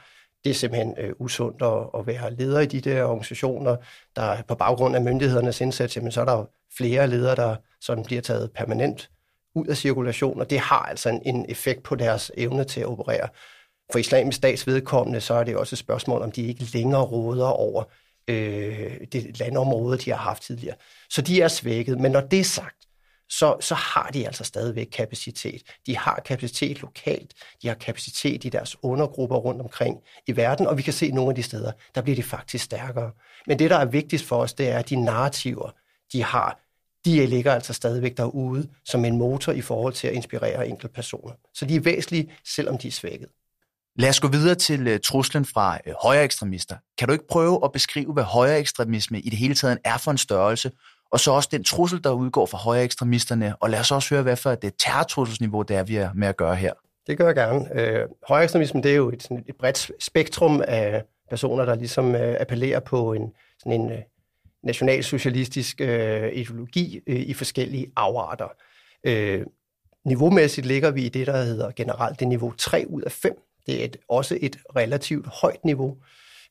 Det 0.45 0.51
er 0.51 0.55
simpelthen 0.55 0.95
øh, 0.99 1.13
usundt 1.19 1.63
at, 1.63 2.01
at 2.01 2.07
være 2.07 2.35
leder 2.35 2.61
i 2.61 2.67
de 2.67 2.81
der 2.81 3.05
organisationer, 3.05 3.77
der 4.17 4.43
på 4.43 4.55
baggrund 4.55 4.97
af 4.97 5.03
myndighedernes 5.03 5.61
indsats, 5.61 5.97
jamen, 5.97 6.13
så 6.13 6.21
er 6.21 6.25
der 6.25 6.45
flere 6.77 7.07
ledere, 7.07 7.37
der 7.37 7.57
sådan 7.81 8.05
bliver 8.05 8.23
taget 8.23 8.53
permanent 8.53 9.11
ud 9.55 9.67
af 9.67 9.77
cirkulation, 9.77 10.41
og 10.41 10.51
det 10.51 10.59
har 10.59 10.79
altså 10.79 11.09
en, 11.09 11.23
en 11.25 11.47
effekt 11.49 11.83
på 11.83 11.95
deres 11.95 12.31
evne 12.37 12.65
til 12.65 12.81
at 12.81 12.87
operere. 12.87 13.29
For 13.93 13.99
islamisk 13.99 14.37
stats 14.37 14.67
vedkommende, 14.67 15.21
så 15.21 15.35
er 15.35 15.45
det 15.45 15.57
også 15.57 15.75
et 15.75 15.79
spørgsmål, 15.79 16.23
om 16.23 16.33
de 16.33 16.43
ikke 16.43 16.65
længere 16.75 17.03
råder 17.03 17.47
over 17.47 17.85
øh, 18.29 18.97
det 19.13 19.39
landområde, 19.39 19.99
de 19.99 20.11
har 20.11 20.19
haft 20.19 20.43
tidligere. 20.43 20.77
Så 21.11 21.23
de 21.23 21.43
er 21.43 21.49
svækket, 21.49 22.01
men 22.01 22.13
når 22.13 22.21
det 22.21 22.41
er 22.41 22.45
sagt, 22.45 22.88
så, 23.29 23.57
så 23.61 23.75
har 23.75 24.11
de 24.11 24.27
altså 24.27 24.45
stadigvæk 24.45 24.89
kapacitet. 24.93 25.63
De 25.87 25.97
har 25.97 26.23
kapacitet 26.27 26.81
lokalt, 26.81 27.35
de 27.63 27.69
har 27.69 27.75
kapacitet 27.75 28.45
i 28.45 28.49
deres 28.49 28.77
undergrupper 28.83 29.37
rundt 29.37 29.61
omkring 29.61 29.99
i 30.27 30.37
verden, 30.37 30.67
og 30.67 30.77
vi 30.77 30.83
kan 30.83 30.93
se 30.93 31.11
nogle 31.11 31.31
af 31.31 31.35
de 31.35 31.43
steder, 31.43 31.73
der 31.95 32.03
bliver 32.03 32.17
de 32.17 32.23
faktisk 32.23 32.65
stærkere. 32.65 33.11
Men 33.47 33.59
det, 33.59 33.71
der 33.71 33.77
er 33.77 33.85
vigtigst 33.85 34.25
for 34.25 34.37
os, 34.37 34.53
det 34.53 34.69
er, 34.69 34.79
at 34.79 34.89
de 34.89 34.97
narrativer, 34.97 35.71
de 36.13 36.23
har, 36.23 36.61
de 37.05 37.27
ligger 37.27 37.55
altså 37.55 37.73
stadigvæk 37.73 38.17
derude 38.17 38.69
som 38.85 39.05
en 39.05 39.19
motor 39.19 39.53
i 39.53 39.61
forhold 39.61 39.93
til 39.93 40.09
at 40.09 40.15
inspirere 40.15 40.69
enkelte 40.69 40.95
personer. 40.95 41.35
Så 41.55 41.65
de 41.65 41.77
er 41.77 41.81
væsentlige, 41.81 42.33
selvom 42.45 42.79
de 42.79 42.89
er 42.89 42.93
svækket. 42.93 43.29
Lad 43.97 44.09
os 44.09 44.21
gå 44.21 44.29
videre 44.29 44.55
til 44.55 44.87
øh, 44.87 45.01
truslen 45.01 45.45
fra 45.45 45.79
øh, 45.87 45.95
højre 46.03 46.25
ekstremister. 46.25 46.77
Kan 46.99 47.09
du 47.09 47.13
ikke 47.13 47.27
prøve 47.31 47.61
at 47.65 47.73
beskrive, 47.73 48.13
hvad 48.13 48.25
højre 48.25 48.59
ekstremisme 48.59 49.21
i 49.21 49.31
det 49.31 49.39
hele 49.39 49.55
taget 49.55 49.79
er 49.85 49.99
for 49.99 50.11
en 50.11 50.19
størrelse, 50.19 50.71
og 51.11 51.21
så 51.21 51.31
også 51.31 51.49
den 51.53 51.65
trussel, 51.65 52.05
der 52.05 52.11
udgår 52.11 52.47
fra 52.47 52.59
højre 52.59 52.85
ekstremisterne, 52.85 53.57
og 53.61 53.71
lad 53.71 53.81
os 53.81 53.91
også 53.91 54.15
høre, 54.15 54.23
hvad 54.23 54.37
for 54.37 54.55
det 54.55 54.65
øh, 54.65 54.73
terrortrusselsniveau, 54.79 55.63
det 55.63 55.77
er, 55.77 55.83
vi 55.83 55.97
er 55.97 56.11
med 56.15 56.29
at 56.29 56.37
gøre 56.37 56.57
her. 56.57 56.73
Det 57.07 57.19
gør 57.19 57.27
jeg 57.27 57.35
gerne. 57.35 57.81
Øh, 57.81 58.09
højre 58.29 58.45
ekstremisme, 58.45 58.83
det 58.83 58.91
er 58.91 58.97
jo 58.97 59.11
et, 59.11 59.23
sådan 59.23 59.45
et 59.49 59.57
bredt 59.57 59.91
spektrum 59.99 60.63
af 60.69 61.05
personer, 61.31 61.65
der 61.65 61.75
ligesom 61.75 62.15
øh, 62.15 62.37
appellerer 62.41 62.81
på 62.81 63.13
en, 63.13 63.33
sådan 63.59 63.81
en 63.81 63.93
øh, 63.93 63.99
nationalsocialistisk 64.63 65.81
øh, 65.81 66.33
ideologi 66.33 67.01
øh, 67.07 67.21
i 67.21 67.35
forskellige 67.35 67.93
afarter. 67.97 68.49
Øh, 69.05 69.47
niveaumæssigt 70.05 70.67
ligger 70.67 70.91
vi 70.91 71.07
i 71.07 71.09
det, 71.09 71.27
der 71.27 71.43
hedder 71.43 71.71
generelt 71.71 72.21
det 72.21 72.29
niveau 72.29 72.53
3 72.59 72.85
ud 72.89 73.03
af 73.03 73.13
5. 73.13 73.33
Det 73.67 73.81
er 73.81 73.85
et, 73.85 73.97
også 74.09 74.39
et 74.41 74.57
relativt 74.77 75.27
højt 75.27 75.65
niveau. 75.65 75.91
Øh, 75.91 76.05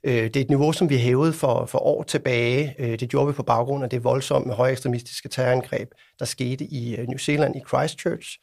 Øh, 0.08 0.14
det 0.14 0.36
er 0.36 0.42
et 0.42 0.50
niveau, 0.50 0.72
som 0.72 0.90
vi 0.90 0.98
hævede 0.98 1.34
for, 1.34 1.66
for 1.66 1.80
år 1.80 2.04
tilbage. 2.04 2.76
Øh, 2.80 3.00
det 3.00 3.10
gjorde 3.10 3.28
vi 3.28 3.34
på 3.34 3.44
baggrund 3.44 3.84
af 3.84 3.90
det 3.90 4.04
voldsomme 4.04 4.54
højekstremistiske 4.54 5.30
terrorangreb, 5.30 5.92
der 6.20 6.26
skete 6.26 6.66
i 6.66 6.96
øh, 6.96 7.08
New 7.08 7.18
Zealand 7.18 7.56
i 7.56 7.60
Christchurch. 7.68 8.38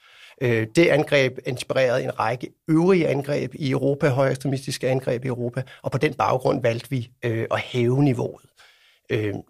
Det 0.76 0.86
angreb 0.86 1.38
inspirerede 1.46 2.04
en 2.04 2.18
række 2.18 2.48
øvrige 2.68 3.08
angreb 3.08 3.54
i 3.54 3.70
Europa, 3.70 4.08
højre 4.08 4.30
ekstremistiske 4.30 4.88
angreb 4.88 5.24
i 5.24 5.28
Europa, 5.28 5.62
og 5.82 5.90
på 5.90 5.98
den 5.98 6.14
baggrund 6.14 6.62
valgte 6.62 6.90
vi 6.90 7.08
at 7.22 7.60
hæve 7.60 8.02
niveauet. 8.04 8.46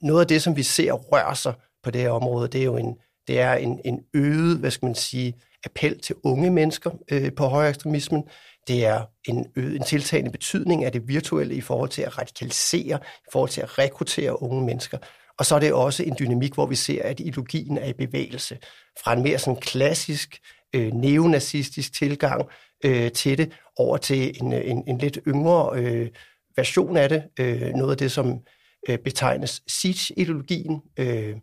Noget 0.03 0.21
af 0.21 0.27
det, 0.27 0.43
som 0.43 0.57
vi 0.57 0.63
ser 0.63 0.93
røre 0.93 1.37
sig 1.37 1.53
på 1.85 1.91
det 1.91 2.01
her 2.01 2.11
område, 2.11 2.49
det 2.49 2.61
er 2.61 2.65
jo 2.65 2.77
en, 2.77 2.97
det 3.29 3.41
er 3.41 3.55
en, 3.55 3.81
en 3.85 4.01
øget, 4.15 4.59
hvad 4.59 4.71
skal 4.71 4.87
man 4.87 4.95
sige, 4.95 5.35
appel 5.65 6.01
til 6.01 6.17
unge 6.25 6.51
mennesker 6.51 6.91
øh, 7.13 7.33
på 7.33 7.47
højre 7.47 7.69
ekstremismen. 7.69 8.25
Det 8.69 8.87
er 8.87 9.05
en, 9.25 9.47
en 9.57 9.83
tiltagende 9.83 10.31
betydning 10.31 10.85
af 10.85 10.93
det 10.93 11.09
virtuelle 11.09 11.55
i 11.55 11.61
forhold 11.61 11.91
til 11.91 12.03
at 12.03 12.19
radikalisere, 12.19 12.99
i 13.03 13.29
forhold 13.33 13.51
til 13.51 13.61
at 13.61 13.79
rekruttere 13.79 14.43
unge 14.43 14.67
mennesker. 14.67 14.99
Og 15.39 15.47
så 15.47 15.55
er 15.55 15.59
det 15.59 15.73
også 15.73 16.03
en 16.03 16.17
dynamik, 16.19 16.55
hvor 16.55 16.67
vi 16.67 16.75
ser, 16.75 17.03
at 17.03 17.21
ideologien 17.21 17.79
er 17.79 17.87
i 17.87 17.93
bevægelse. 17.93 18.59
Fra 19.05 19.13
en 19.13 19.23
mere 19.23 19.39
sådan 19.39 19.61
klassisk 19.61 20.39
øh, 20.75 20.93
neonazistisk 20.93 21.95
tilgang 21.95 22.49
øh, 22.85 23.13
til 23.13 23.39
det, 23.39 23.53
over 23.77 23.97
til 23.97 24.43
en, 24.43 24.53
en, 24.53 24.85
en 24.87 24.99
lidt 24.99 25.19
yngre 25.27 25.79
øh, 25.79 26.09
version 26.57 26.97
af 26.97 27.09
det. 27.09 27.23
Øh, 27.41 27.71
noget 27.75 27.91
af 27.91 27.97
det, 27.97 28.13
som 28.13 28.39
øh, 28.89 28.99
betegnes 28.99 29.63
siege-ideologien. 29.69 30.81
Øh, 30.99 31.37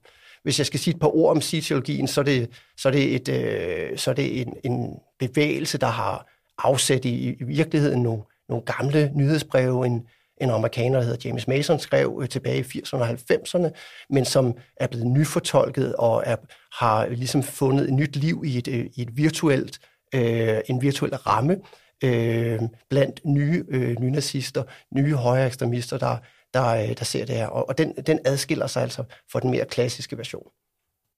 hvis 0.44 0.60
jeg 0.60 0.66
skal 0.66 0.80
sige 0.80 0.94
et 0.94 1.00
par 1.00 1.16
ord 1.16 1.32
om 1.32 1.42
siege-ideologien, 1.42 2.08
så 2.08 2.22
er 2.22 2.26
det, 2.26 2.50
så 2.78 2.88
er 2.88 2.94
det, 2.94 3.16
et, 3.16 3.30
øh, 3.30 3.98
så 3.98 4.12
er 4.12 4.16
det 4.16 4.42
en, 4.42 4.54
en 4.64 4.90
bevægelse, 5.20 5.78
der 5.78 5.88
har 5.88 6.28
afsæt 6.64 7.06
i, 7.06 7.34
i 7.34 7.44
virkeligheden 7.44 8.04
nogle, 8.04 8.24
nogle 8.50 8.66
gamle 8.66 9.12
nyhedsbreve, 9.16 9.86
en, 9.86 10.08
en 10.42 10.50
amerikaner, 10.50 10.98
der 10.98 11.06
hedder 11.06 11.30
James 11.30 11.48
Mason, 11.48 11.80
skrev 11.80 12.20
øh, 12.22 12.30
tilbage 12.30 12.60
i 12.60 12.80
80'erne 12.80 12.98
og 12.98 13.10
90'erne, 13.10 13.70
men 14.10 14.26
som 14.26 14.58
er 14.78 14.88
blevet 14.88 15.08
nyfortolket 15.08 15.96
og 15.96 16.24
er, 16.26 16.36
har 16.82 17.08
ligesom 17.08 17.44
fundet 17.44 17.88
et 17.88 17.94
nyt 17.94 18.16
liv 18.16 18.44
i 18.46 18.58
et, 18.58 18.68
øh, 18.68 18.86
i 18.96 19.02
et 19.02 19.18
virtuelt, 19.18 19.80
øh, 20.16 20.60
en 20.70 20.82
virtuel 20.82 21.16
ramme 21.16 21.58
øh, 22.04 22.60
blandt 22.90 23.22
nye 23.26 23.66
øh, 23.70 24.00
nynazister, 24.00 24.64
nye 24.96 25.16
højre 25.16 25.48
ekstremister, 25.48 25.98
der, 25.98 26.18
der, 26.54 26.68
øh, 26.68 26.98
der 26.98 27.06
ser 27.06 27.26
det 27.26 27.36
her. 27.36 27.48
Og, 27.48 27.70
og 27.70 27.78
den, 27.78 27.94
den 28.08 28.20
adskiller 28.26 28.68
sig 28.68 28.84
altså 28.84 29.04
fra 29.32 29.40
den 29.40 29.52
mere 29.52 29.66
klassiske 29.66 30.18
version. 30.18 30.48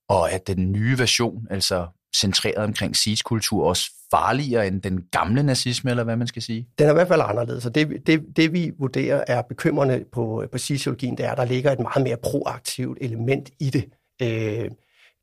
Og 0.10 0.32
at 0.32 0.48
den 0.48 0.72
nye 0.72 0.98
version, 0.98 1.48
altså 1.50 1.88
centreret 2.16 2.58
omkring 2.58 2.96
siege-kultur, 2.96 3.66
også 3.68 3.92
farligere 4.12 4.68
end 4.68 4.82
den 4.82 5.02
gamle 5.12 5.44
nazisme, 5.44 5.90
eller 5.90 6.04
hvad 6.04 6.16
man 6.16 6.28
skal 6.28 6.42
sige? 6.42 6.68
Den 6.80 6.88
er 6.88 6.92
i 6.92 6.94
hvert 6.94 7.08
fald 7.08 7.22
anderledes, 7.24 7.66
og 7.66 7.76
det, 7.76 8.08
det, 8.08 8.24
det 8.36 8.54
vi 8.54 8.72
vurderer 8.80 9.24
er 9.28 9.42
bekymrende 9.42 10.06
på, 10.12 10.46
på 10.52 10.58
siege-ideologien, 10.58 11.18
det 11.18 11.26
er, 11.26 11.32
at 11.32 11.38
der 11.38 11.46
ligger 11.46 11.72
et 11.72 11.80
meget 11.80 12.04
mere 12.04 12.18
proaktivt 12.18 12.98
element 13.02 13.50
i 13.60 13.70
det. 13.70 13.86
Øh, 14.22 14.70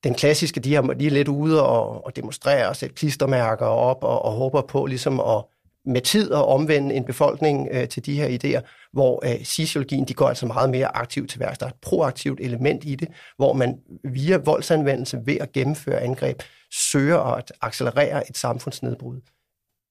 den 0.05 0.15
klassiske, 0.15 0.61
de 0.61 0.77
er, 0.77 0.83
de 0.83 1.07
er 1.07 1.11
lidt 1.11 1.29
ude 1.29 1.67
og, 1.67 2.07
og 2.07 2.17
demonstrere 2.17 2.69
og 2.69 2.77
sætte 2.77 2.95
klistermærker 2.95 3.67
op 3.67 4.05
og, 4.05 4.25
og 4.25 4.33
håber 4.33 4.63
på 4.63 4.87
ligesom 4.87 5.21
at 5.21 5.45
med 5.91 6.01
tid 6.01 6.33
at 6.33 6.45
omvende 6.45 6.95
en 6.95 7.05
befolkning 7.05 7.69
øh, 7.73 7.89
til 7.89 8.07
de 8.07 8.15
her 8.15 8.39
idéer, 8.39 8.89
hvor 8.93 9.27
øh, 9.27 9.45
sociologien 9.45 10.05
de 10.05 10.15
går 10.15 10.29
altså 10.29 10.47
meget 10.47 10.71
mere 10.71 10.97
aktivt 10.97 11.31
til 11.31 11.41
værks. 11.41 11.59
Der 11.59 11.67
er 11.67 11.71
et 11.71 11.77
proaktivt 11.83 12.41
element 12.41 12.85
i 12.85 12.95
det, 12.95 13.09
hvor 13.37 13.53
man 13.53 13.79
via 14.05 14.37
voldsanvendelse 14.37 15.21
ved 15.25 15.37
at 15.41 15.53
gennemføre 15.53 16.01
angreb 16.01 16.43
søger 16.73 17.19
at 17.19 17.53
accelerere 17.63 18.31
et 18.31 18.37
samfundsnedbrud. 18.37 19.21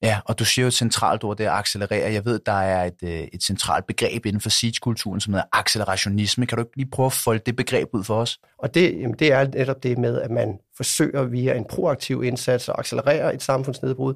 Ja, 0.03 0.19
og 0.25 0.39
du 0.39 0.45
siger 0.45 0.63
jo 0.63 0.67
et 0.67 0.73
centralt 0.73 1.23
ord, 1.23 1.37
det 1.37 1.45
er 1.45 1.51
accelerere. 1.51 2.13
Jeg 2.13 2.25
ved, 2.25 2.39
der 2.45 2.51
er 2.51 2.85
et, 2.85 3.03
øh, 3.03 3.27
et 3.33 3.43
centralt 3.43 3.87
begreb 3.87 4.25
inden 4.25 4.41
for 4.41 4.49
siege-kulturen, 4.49 5.19
som 5.21 5.33
hedder 5.33 5.47
accelerationisme. 5.51 6.45
Kan 6.45 6.57
du 6.57 6.61
ikke 6.63 6.77
lige 6.77 6.89
prøve 6.91 7.05
at 7.05 7.13
folde 7.13 7.41
det 7.45 7.55
begreb 7.55 7.89
ud 7.93 8.03
for 8.03 8.15
os? 8.15 8.39
Og 8.57 8.73
det, 8.73 8.99
jamen, 8.99 9.15
det 9.19 9.31
er 9.31 9.47
netop 9.47 9.83
det 9.83 9.97
med, 9.97 10.21
at 10.21 10.31
man 10.31 10.59
forsøger 10.77 11.23
via 11.23 11.53
en 11.53 11.65
proaktiv 11.69 12.23
indsats 12.23 12.69
at 12.69 12.75
accelerere 12.77 13.35
et 13.35 13.43
samfundsnedbrud 13.43 14.13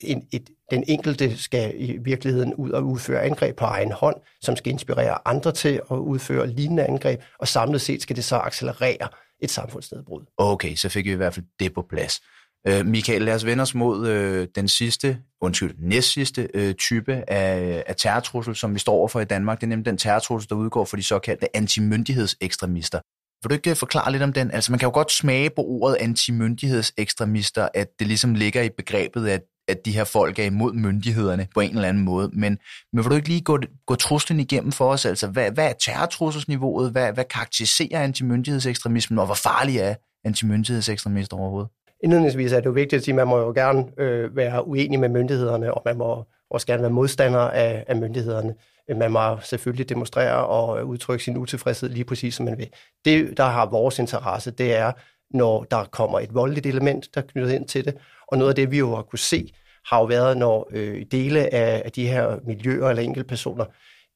en, 0.00 0.26
et, 0.32 0.50
den 0.70 0.84
enkelte 0.88 1.36
skal 1.36 1.72
i 1.76 1.98
virkeligheden 2.04 2.54
ud 2.54 2.70
og 2.70 2.84
udføre 2.84 3.22
angreb 3.22 3.56
på 3.56 3.64
egen 3.64 3.92
hånd, 3.92 4.16
som 4.40 4.56
skal 4.56 4.72
inspirere 4.72 5.18
andre 5.28 5.52
til 5.52 5.80
at 5.90 5.96
udføre 5.96 6.46
lignende 6.46 6.84
angreb, 6.84 7.20
og 7.38 7.48
samlet 7.48 7.80
set 7.80 8.02
skal 8.02 8.16
det 8.16 8.24
så 8.24 8.36
accelerere 8.36 9.08
et 9.42 9.50
samfundsnedbrud. 9.50 10.22
Okay, 10.36 10.74
så 10.74 10.88
fik 10.88 11.04
vi 11.04 11.12
i 11.12 11.14
hvert 11.14 11.34
fald 11.34 11.46
det 11.60 11.74
på 11.74 11.82
plads. 11.90 12.20
Øh, 12.68 12.86
Michael, 12.86 13.22
lad 13.22 13.34
os 13.34 13.46
vende 13.46 13.62
os 13.62 13.74
mod 13.74 14.08
øh, 14.08 14.48
den 14.54 14.68
sidste, 14.68 15.18
undskyld, 15.40 15.74
næstsidste 15.78 16.48
øh, 16.54 16.74
type 16.74 17.30
af, 17.30 17.84
af 17.86 17.96
terrortrussel, 17.96 18.56
som 18.56 18.74
vi 18.74 18.78
står 18.78 18.92
overfor 18.92 19.20
i 19.20 19.24
Danmark. 19.24 19.60
Det 19.60 19.66
er 19.66 19.68
nemlig 19.68 19.86
den 19.86 19.96
terrortrussel, 19.96 20.48
der 20.48 20.56
udgår 20.56 20.84
for 20.84 20.96
de 20.96 21.02
såkaldte 21.02 21.56
antimyndighedsekstremister. 21.56 23.00
Vil 23.42 23.50
du 23.50 23.54
ikke 23.54 23.70
øh, 23.70 23.76
forklare 23.76 24.12
lidt 24.12 24.22
om 24.22 24.32
den? 24.32 24.50
Altså 24.50 24.72
man 24.72 24.78
kan 24.78 24.86
jo 24.86 24.94
godt 24.94 25.12
smage 25.12 25.50
på 25.50 25.62
ordet 25.62 25.96
antimyndighedsekstremister, 25.96 27.68
at 27.74 27.88
det 27.98 28.06
ligesom 28.06 28.34
ligger 28.34 28.62
i 28.62 28.68
begrebet, 28.76 29.28
at 29.28 29.42
at 29.68 29.84
de 29.84 29.92
her 29.92 30.04
folk 30.04 30.38
er 30.38 30.44
imod 30.44 30.72
myndighederne 30.72 31.46
på 31.54 31.60
en 31.60 31.70
eller 31.70 31.88
anden 31.88 32.04
måde. 32.04 32.30
Men, 32.32 32.58
men 32.92 33.04
vil 33.04 33.10
du 33.10 33.16
ikke 33.16 33.28
lige 33.28 33.40
gå, 33.40 33.58
gå 33.86 33.94
truslen 33.94 34.40
igennem 34.40 34.72
for 34.72 34.90
os? 34.90 35.06
Altså, 35.06 35.26
hvad, 35.26 35.50
hvad 35.50 35.68
er 35.68 35.72
terrortrusselsniveauet? 35.72 36.90
Hvad, 36.92 37.12
hvad 37.12 37.24
karakteriserer 37.24 38.02
antimyndighedsekstremismen? 38.02 39.18
Og 39.18 39.26
hvor 39.26 39.34
farlig 39.34 39.78
er 39.78 39.94
antimyndighedsekstremister 40.24 41.36
overhovedet? 41.36 41.70
Indledningsvis 42.04 42.52
er 42.52 42.56
det 42.56 42.66
jo 42.66 42.70
vigtigt 42.70 43.00
at 43.00 43.04
sige, 43.04 43.12
at 43.12 43.16
man 43.16 43.28
må 43.28 43.38
jo 43.38 43.52
gerne 43.52 43.84
øh, 43.98 44.36
være 44.36 44.68
uenig 44.68 45.00
med 45.00 45.08
myndighederne, 45.08 45.74
og 45.74 45.82
man 45.84 45.98
må 45.98 46.24
også 46.50 46.66
gerne 46.66 46.82
være 46.82 46.90
modstander 46.90 47.40
af, 47.40 47.84
af 47.88 47.96
myndighederne. 47.96 48.54
Man 48.96 49.12
må 49.12 49.38
selvfølgelig 49.42 49.88
demonstrere 49.88 50.46
og 50.46 50.86
udtrykke 50.86 51.24
sin 51.24 51.36
utilfredshed 51.36 51.88
lige 51.88 52.04
præcis, 52.04 52.34
som 52.34 52.44
man 52.44 52.58
vil. 52.58 52.68
Det, 53.04 53.36
der 53.36 53.44
har 53.44 53.66
vores 53.66 53.98
interesse, 53.98 54.50
det 54.50 54.76
er, 54.76 54.92
når 55.30 55.64
der 55.64 55.84
kommer 55.84 56.20
et 56.20 56.34
voldeligt 56.34 56.66
element, 56.66 57.14
der 57.14 57.20
er 57.20 57.26
knyttet 57.26 57.52
ind 57.52 57.68
til 57.68 57.84
det, 57.84 57.94
og 58.28 58.38
noget 58.38 58.48
af 58.48 58.54
det, 58.54 58.70
vi 58.70 58.78
jo 58.78 58.94
har 58.94 59.02
kunne 59.02 59.18
se, 59.18 59.52
har 59.86 59.98
jo 59.98 60.04
været, 60.04 60.36
når 60.36 60.68
øh, 60.70 61.02
dele 61.10 61.54
af, 61.54 61.82
af 61.84 61.92
de 61.92 62.08
her 62.08 62.38
miljøer 62.46 62.88
eller 62.88 63.02
enkeltpersoner 63.02 63.64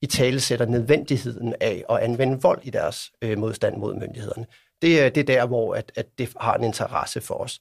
i 0.02 0.07
tale 0.07 0.40
sætter 0.40 0.66
nødvendigheden 0.66 1.54
af 1.61 1.85
at 1.90 1.99
anvende 1.99 2.38
vold 2.42 2.61
i 2.62 2.71
deres 2.71 3.12
øh, 3.23 3.38
modstand 3.38 3.76
mod 3.76 3.95
myndighederne. 3.95 4.47
Det, 4.83 5.00
er, 5.00 5.09
det 5.09 5.21
er 5.21 5.25
der, 5.25 5.47
hvor 5.47 5.75
at, 5.75 5.92
at 5.97 6.07
det 6.19 6.33
har 6.40 6.54
en 6.54 6.64
interesse 6.64 7.21
for 7.21 7.35
os. 7.35 7.61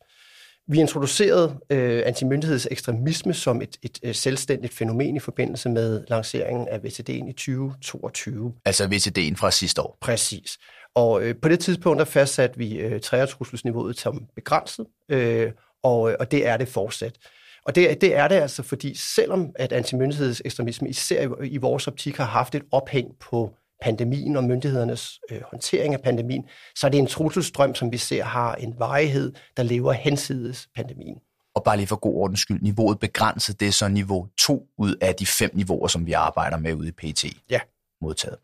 Vi 0.67 0.79
introducerede 0.79 1.59
øh, 1.69 2.03
antimyndighedsekstremisme 2.05 3.33
som 3.33 3.61
et, 3.61 3.77
et, 3.81 3.99
et 4.03 4.15
selvstændigt 4.15 4.73
fænomen 4.73 5.15
i 5.15 5.19
forbindelse 5.19 5.69
med 5.69 6.03
lanceringen 6.07 6.67
af 6.67 6.77
VCD'en 6.77 7.29
i 7.29 7.33
2022. 7.33 8.53
Altså 8.65 8.85
VCD'en 8.85 9.35
fra 9.35 9.51
sidste 9.51 9.81
år? 9.81 9.97
Præcis. 10.01 10.57
Og 10.95 11.23
øh, 11.23 11.35
på 11.41 11.49
det 11.49 11.59
tidspunkt 11.59 11.99
der 11.99 12.05
fastsatte 12.05 12.57
vi 12.57 12.77
øh, 12.79 13.01
terrortrusselsniveauet 13.01 13.99
som 13.99 14.25
begrænset, 14.35 14.85
øh, 15.09 15.51
og, 15.83 16.11
øh, 16.11 16.15
og 16.19 16.31
det 16.31 16.47
er 16.47 16.57
det 16.57 16.67
fortsat. 16.67 17.17
Og 17.65 17.75
det, 17.75 18.01
det 18.01 18.15
er 18.15 18.27
det 18.27 18.35
altså, 18.35 18.63
fordi 18.63 18.95
selvom 18.95 19.51
at 19.55 19.71
antimyndighedsekstremisme 19.71 20.89
især 20.89 21.43
i, 21.43 21.47
i 21.47 21.57
vores 21.57 21.87
optik 21.87 22.17
har 22.17 22.25
haft 22.25 22.55
et 22.55 22.63
ophæng 22.71 23.07
på 23.19 23.55
pandemien 23.81 24.35
og 24.35 24.43
myndighedernes 24.43 25.19
øh, 25.31 25.41
håndtering 25.51 25.93
af 25.93 26.01
pandemien, 26.01 26.43
så 26.75 26.87
er 26.87 26.91
det 26.91 26.97
en 26.97 27.07
trusselstrøm, 27.07 27.75
som 27.75 27.91
vi 27.91 27.97
ser 27.97 28.23
har 28.23 28.55
en 28.55 28.75
varighed, 28.79 29.33
der 29.57 29.63
lever 29.63 29.91
hensides 29.91 30.69
pandemien. 30.75 31.17
Og 31.55 31.63
bare 31.63 31.77
lige 31.77 31.87
for 31.87 31.95
god 31.95 32.15
ordens 32.15 32.39
skyld, 32.39 32.61
niveauet 32.61 32.99
begrænset, 32.99 33.59
det 33.59 33.67
er 33.67 33.71
så 33.71 33.87
niveau 33.87 34.27
2 34.39 34.67
ud 34.77 34.95
af 35.01 35.15
de 35.15 35.25
fem 35.25 35.51
niveauer, 35.53 35.87
som 35.87 36.05
vi 36.05 36.11
arbejder 36.11 36.57
med 36.57 36.73
ude 36.73 36.87
i 36.87 36.91
PT. 36.91 37.25
Ja. 37.49 37.59
Modtaget. 38.01 38.37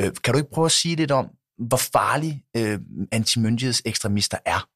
Øh, 0.00 0.12
kan 0.24 0.32
du 0.32 0.38
ikke 0.38 0.50
prøve 0.50 0.64
at 0.64 0.72
sige 0.72 0.96
lidt 0.96 1.10
om, 1.10 1.30
hvor 1.58 1.76
farlige 1.76 2.44
øh, 2.56 2.78
antimyndighedsekstremister 3.12 4.38
er? 4.44 4.68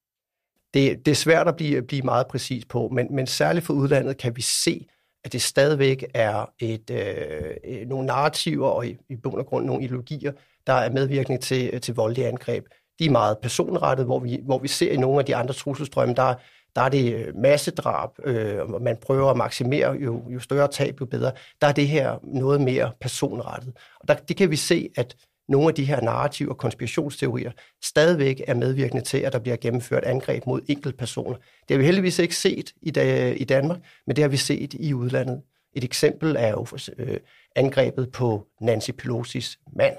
Det, 0.74 1.06
det 1.06 1.10
er 1.10 1.16
svært 1.16 1.48
at 1.48 1.56
blive, 1.56 1.82
blive 1.82 2.02
meget 2.02 2.26
præcis 2.26 2.64
på, 2.64 2.88
men, 2.92 3.14
men 3.14 3.26
særligt 3.26 3.66
for 3.66 3.74
udlandet 3.74 4.18
kan 4.18 4.36
vi 4.36 4.42
se, 4.42 4.86
at 5.24 5.32
det 5.32 5.42
stadigvæk 5.42 6.04
er 6.14 6.46
et, 6.58 6.90
øh, 6.90 7.50
øh 7.64 7.88
nogle 7.88 8.06
narrativer 8.06 8.68
og 8.68 8.86
i, 8.86 8.96
i 9.08 9.16
bund 9.16 9.34
og 9.34 9.46
grund 9.46 9.66
nogle 9.66 9.84
ideologier, 9.84 10.32
der 10.66 10.72
er 10.72 10.90
medvirkning 10.90 11.42
til, 11.42 11.80
til 11.80 11.94
voldelige 11.94 12.28
angreb. 12.28 12.64
De 12.98 13.06
er 13.06 13.10
meget 13.10 13.38
personrettet, 13.42 14.06
hvor 14.06 14.18
vi, 14.18 14.40
hvor 14.44 14.58
vi 14.58 14.68
ser 14.68 14.92
i 14.92 14.96
nogle 14.96 15.18
af 15.18 15.24
de 15.24 15.36
andre 15.36 15.54
trusselstrømme, 15.54 16.14
der, 16.14 16.34
der 16.76 16.82
er 16.82 16.88
det 16.88 17.14
øh, 17.14 17.36
massedrab, 17.36 18.10
øh, 18.24 18.60
og 18.60 18.82
man 18.82 18.96
prøver 19.02 19.30
at 19.30 19.36
maksimere, 19.36 19.92
jo, 19.92 20.30
jo 20.30 20.40
større 20.40 20.68
tab, 20.68 21.00
jo 21.00 21.06
bedre. 21.06 21.32
Der 21.60 21.66
er 21.66 21.72
det 21.72 21.88
her 21.88 22.18
noget 22.22 22.60
mere 22.60 22.92
personrettet. 23.00 23.72
Og 24.00 24.08
der, 24.08 24.14
det 24.14 24.36
kan 24.36 24.50
vi 24.50 24.56
se, 24.56 24.88
at 24.96 25.16
nogle 25.50 25.68
af 25.68 25.74
de 25.74 25.84
her 25.84 26.00
narrative 26.00 26.50
og 26.50 26.58
konspirationsteorier 26.58 27.50
stadigvæk 27.82 28.42
er 28.46 28.54
medvirkende 28.54 29.02
til, 29.02 29.18
at 29.18 29.32
der 29.32 29.38
bliver 29.38 29.56
gennemført 29.56 30.04
angreb 30.04 30.46
mod 30.46 30.60
enkeltpersoner. 30.68 31.36
Det 31.36 31.74
har 31.74 31.78
vi 31.78 31.84
heldigvis 31.84 32.18
ikke 32.18 32.36
set 32.36 32.72
i, 32.82 32.90
dag, 32.90 33.40
i 33.40 33.44
Danmark, 33.44 33.78
men 34.06 34.16
det 34.16 34.22
har 34.22 34.28
vi 34.28 34.36
set 34.36 34.74
i 34.74 34.94
udlandet. 34.94 35.42
Et 35.74 35.84
eksempel 35.84 36.36
er 36.38 36.48
jo 36.48 36.66
øh, 36.98 37.16
angrebet 37.56 38.12
på 38.12 38.46
Nancy 38.60 38.90
Pelosi's 38.90 39.64
mand. 39.76 39.96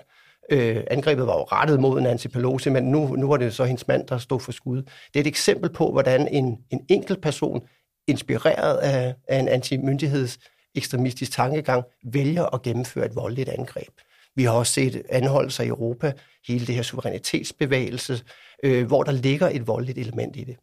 Øh, 0.52 0.84
angrebet 0.92 1.28
var 1.28 1.34
jo 1.34 1.44
rettet 1.44 1.80
mod 1.80 2.02
Nancy 2.02 2.28
Pelosi, 2.28 2.70
men 2.70 2.84
nu, 2.84 3.16
nu 3.16 3.28
var 3.28 3.38
det 3.38 3.54
så 3.54 3.64
hendes 3.64 3.88
mand, 3.88 4.08
der 4.08 4.18
stod 4.18 4.40
for 4.40 4.52
skud. 4.52 4.78
Det 4.78 5.16
er 5.16 5.20
et 5.20 5.28
eksempel 5.28 5.70
på, 5.70 5.92
hvordan 5.92 6.28
en, 6.28 6.58
en 6.70 6.86
enkelt 6.90 7.22
person, 7.22 7.62
inspireret 8.08 8.78
af, 8.78 9.16
af 9.28 9.40
en 9.40 9.48
antimyndigheds 9.48 10.40
ekstremistisk 10.76 11.32
tankegang, 11.32 11.84
vælger 12.04 12.46
at 12.46 12.62
gennemføre 12.62 13.06
et 13.06 13.16
voldeligt 13.16 13.50
angreb. 13.50 13.94
Vi 14.36 14.44
har 14.44 14.52
også 14.52 14.74
set 14.74 15.04
anholdelser 15.10 15.64
i 15.64 15.68
Europa, 15.68 16.14
hele 16.48 16.68
det 16.68 16.76
her 16.76 16.82
suverænitetsbevægelse, 16.82 18.24
øh, 18.64 18.88
hvor 18.88 19.04
der 19.04 19.12
ligger 19.12 19.50
et 19.50 19.68
voldeligt 19.68 19.98
element 19.98 20.36
i 20.36 20.44
det. 20.44 20.58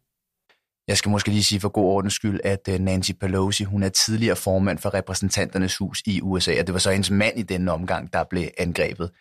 Jeg 0.87 0.97
skal 0.97 1.09
måske 1.09 1.29
lige 1.29 1.43
sige 1.43 1.59
for 1.59 1.69
god 1.69 1.85
ordens 1.85 2.13
skyld, 2.13 2.39
at 2.43 2.69
øh, 2.69 2.79
Nancy 2.79 3.11
Pelosi, 3.11 3.63
hun 3.63 3.83
er 3.83 3.89
tidligere 3.89 4.35
formand 4.35 4.77
for 4.77 4.93
repræsentanternes 4.93 5.77
hus 5.77 6.01
i 6.05 6.21
USA, 6.21 6.59
og 6.59 6.67
det 6.67 6.73
var 6.73 6.79
så 6.79 6.91
hendes 6.91 7.11
mand 7.11 7.39
i 7.39 7.43
denne 7.43 7.71
omgang, 7.71 8.13
der 8.13 8.23
blev 8.23 8.47
angrebet. 8.57 9.11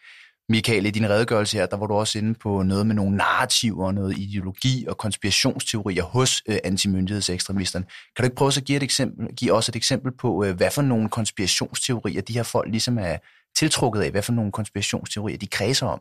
Michael, 0.50 0.86
i 0.86 0.90
din 0.90 1.10
redegørelse 1.10 1.56
her, 1.56 1.66
der 1.66 1.76
var 1.76 1.86
du 1.86 1.94
også 1.94 2.18
inde 2.18 2.34
på 2.34 2.62
noget 2.62 2.86
med 2.86 2.94
nogle 2.94 3.16
narrativer, 3.16 3.92
noget 3.92 4.18
ideologi 4.18 4.86
og 4.88 4.96
konspirationsteorier 4.96 6.02
hos 6.02 6.42
øh, 6.48 6.58
antimyndighedsekstremisterne. 6.64 7.84
Kan 7.84 8.22
du 8.22 8.24
ikke 8.24 8.36
prøve 8.36 8.52
at 8.56 8.64
give, 8.64 8.76
et 8.76 8.82
eksempel, 8.82 9.26
give 9.36 9.52
os 9.52 9.68
et 9.68 9.76
eksempel 9.76 10.12
på, 10.12 10.44
øh, 10.44 10.56
hvad 10.56 10.70
for 10.70 10.82
nogle 10.82 11.08
konspirationsteorier 11.08 12.20
de 12.20 12.32
her 12.32 12.42
folk 12.42 12.70
ligesom 12.70 12.98
er 12.98 13.16
tiltrukket 13.56 14.02
af? 14.02 14.10
Hvad 14.10 14.22
for 14.22 14.32
nogle 14.32 14.52
konspirationsteorier 14.52 15.38
de 15.38 15.46
kredser 15.46 15.86
om? 15.86 16.00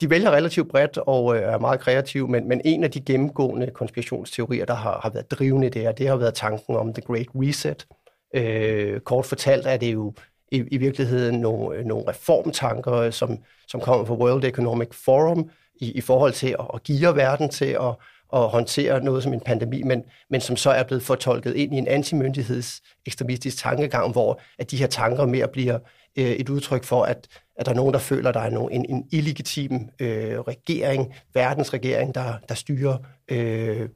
De 0.00 0.10
vælger 0.10 0.30
relativt 0.30 0.68
bredt 0.68 0.98
og 0.98 1.36
øh, 1.36 1.42
er 1.42 1.58
meget 1.58 1.80
kreative, 1.80 2.28
men, 2.28 2.48
men 2.48 2.60
en 2.64 2.84
af 2.84 2.90
de 2.90 3.00
gennemgående 3.00 3.70
konspirationsteorier, 3.74 4.64
der 4.64 4.74
har, 4.74 5.00
har 5.02 5.10
været 5.10 5.30
drivende 5.30 5.70
der, 5.70 5.92
det 5.92 6.08
har 6.08 6.16
været 6.16 6.34
tanken 6.34 6.76
om 6.76 6.94
The 6.94 7.02
Great 7.02 7.26
Reset. 7.34 7.86
Øh, 8.34 9.00
kort 9.00 9.26
fortalt 9.26 9.66
er 9.66 9.76
det 9.76 9.92
jo 9.92 10.14
i, 10.52 10.64
i 10.70 10.76
virkeligheden 10.76 11.40
nogle, 11.40 11.76
øh, 11.76 11.84
nogle 11.84 12.08
reformtanker, 12.08 13.10
som, 13.10 13.38
som 13.68 13.80
kommer 13.80 14.04
fra 14.04 14.14
World 14.14 14.44
Economic 14.44 14.88
Forum 14.92 15.50
i, 15.74 15.92
i 15.92 16.00
forhold 16.00 16.32
til 16.32 16.56
at, 16.58 16.66
at 16.74 16.82
give 16.82 17.16
verden 17.16 17.48
til 17.48 17.64
at, 17.80 17.94
at 18.32 18.48
håndtere 18.48 19.04
noget 19.04 19.22
som 19.22 19.32
en 19.32 19.40
pandemi, 19.40 19.82
men, 19.82 20.02
men 20.30 20.40
som 20.40 20.56
så 20.56 20.70
er 20.70 20.82
blevet 20.82 21.02
fortolket 21.02 21.56
ind 21.56 21.74
i 21.74 21.78
en 21.78 21.88
antimyndigheds 21.88 22.80
ekstremistisk 23.06 23.58
tankegang, 23.58 24.12
hvor 24.12 24.40
at 24.58 24.70
de 24.70 24.76
her 24.76 24.86
tanker 24.86 25.26
mere 25.26 25.48
bliver 25.48 25.78
øh, 26.18 26.24
et 26.24 26.48
udtryk 26.48 26.84
for, 26.84 27.04
at, 27.04 27.28
at 27.56 27.66
der 27.66 27.72
er 27.72 27.76
nogen, 27.76 27.94
der 27.94 28.00
føler, 28.00 28.28
at 28.28 28.34
der 28.34 28.40
er 28.40 28.50
nogen, 28.50 28.72
en, 28.72 28.96
en 28.96 29.08
illegitim 29.12 29.88
øh, 30.00 30.40
regering, 30.40 31.14
verdensregering, 31.34 32.14
der, 32.14 32.38
der 32.48 32.54
styrer, 32.54 32.98
øh, 33.30 33.88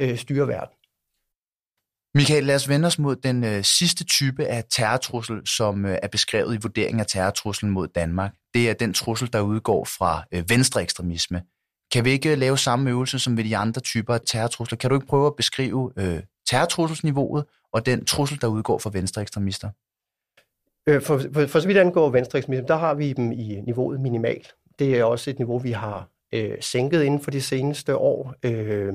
øh, 0.00 0.18
styrer 0.18 0.46
verden. 0.46 0.74
Michael, 2.14 2.44
lad 2.44 2.54
os 2.54 2.68
vende 2.68 2.86
os 2.86 2.98
mod 2.98 3.16
den 3.16 3.44
øh, 3.44 3.64
sidste 3.64 4.04
type 4.04 4.46
af 4.46 4.64
terrortrussel, 4.70 5.46
som 5.46 5.84
øh, 5.84 5.98
er 6.02 6.08
beskrevet 6.08 6.54
i 6.54 6.58
vurderingen 6.62 7.00
af 7.00 7.06
terrortruslen 7.06 7.70
mod 7.70 7.88
Danmark. 7.88 8.32
Det 8.54 8.70
er 8.70 8.74
den 8.74 8.94
trussel, 8.94 9.32
der 9.32 9.40
udgår 9.40 9.84
fra 9.84 10.24
øh, 10.32 10.44
venstre 10.48 10.82
ekstremisme. 10.82 11.42
Kan 11.92 12.04
vi 12.04 12.10
ikke 12.10 12.32
øh, 12.32 12.38
lave 12.38 12.58
samme 12.58 12.90
øvelse 12.90 13.18
som 13.18 13.36
ved 13.36 13.44
de 13.44 13.56
andre 13.56 13.80
typer 13.80 14.14
af 14.14 14.20
terrortrusler? 14.26 14.78
Kan 14.78 14.90
du 14.90 14.96
ikke 14.96 15.06
prøve 15.06 15.26
at 15.26 15.36
beskrive 15.36 15.92
øh, 15.96 16.22
terrortrusselsniveauet 16.50 17.44
og 17.72 17.86
den 17.86 18.04
trussel, 18.04 18.40
der 18.40 18.46
udgår 18.46 18.78
fra 18.78 18.90
venstre 18.92 19.22
ekstremister? 19.22 19.70
Øh, 20.86 21.02
for, 21.02 21.20
for, 21.34 21.46
for 21.46 21.60
så 21.60 21.66
vidt 21.66 21.78
angår 21.78 22.10
venstre 22.10 22.38
ekstremisme, 22.38 22.68
der 22.68 22.76
har 22.76 22.94
vi 22.94 23.12
dem 23.12 23.32
i 23.32 23.60
niveauet 23.66 24.00
minimal. 24.00 24.46
Det 24.78 24.98
er 24.98 25.04
også 25.04 25.30
et 25.30 25.38
niveau, 25.38 25.58
vi 25.58 25.72
har 25.72 26.08
øh, 26.34 26.56
sænket 26.60 27.02
inden 27.02 27.20
for 27.20 27.30
de 27.30 27.40
seneste 27.40 27.96
år. 27.96 28.34
Øh, 28.42 28.94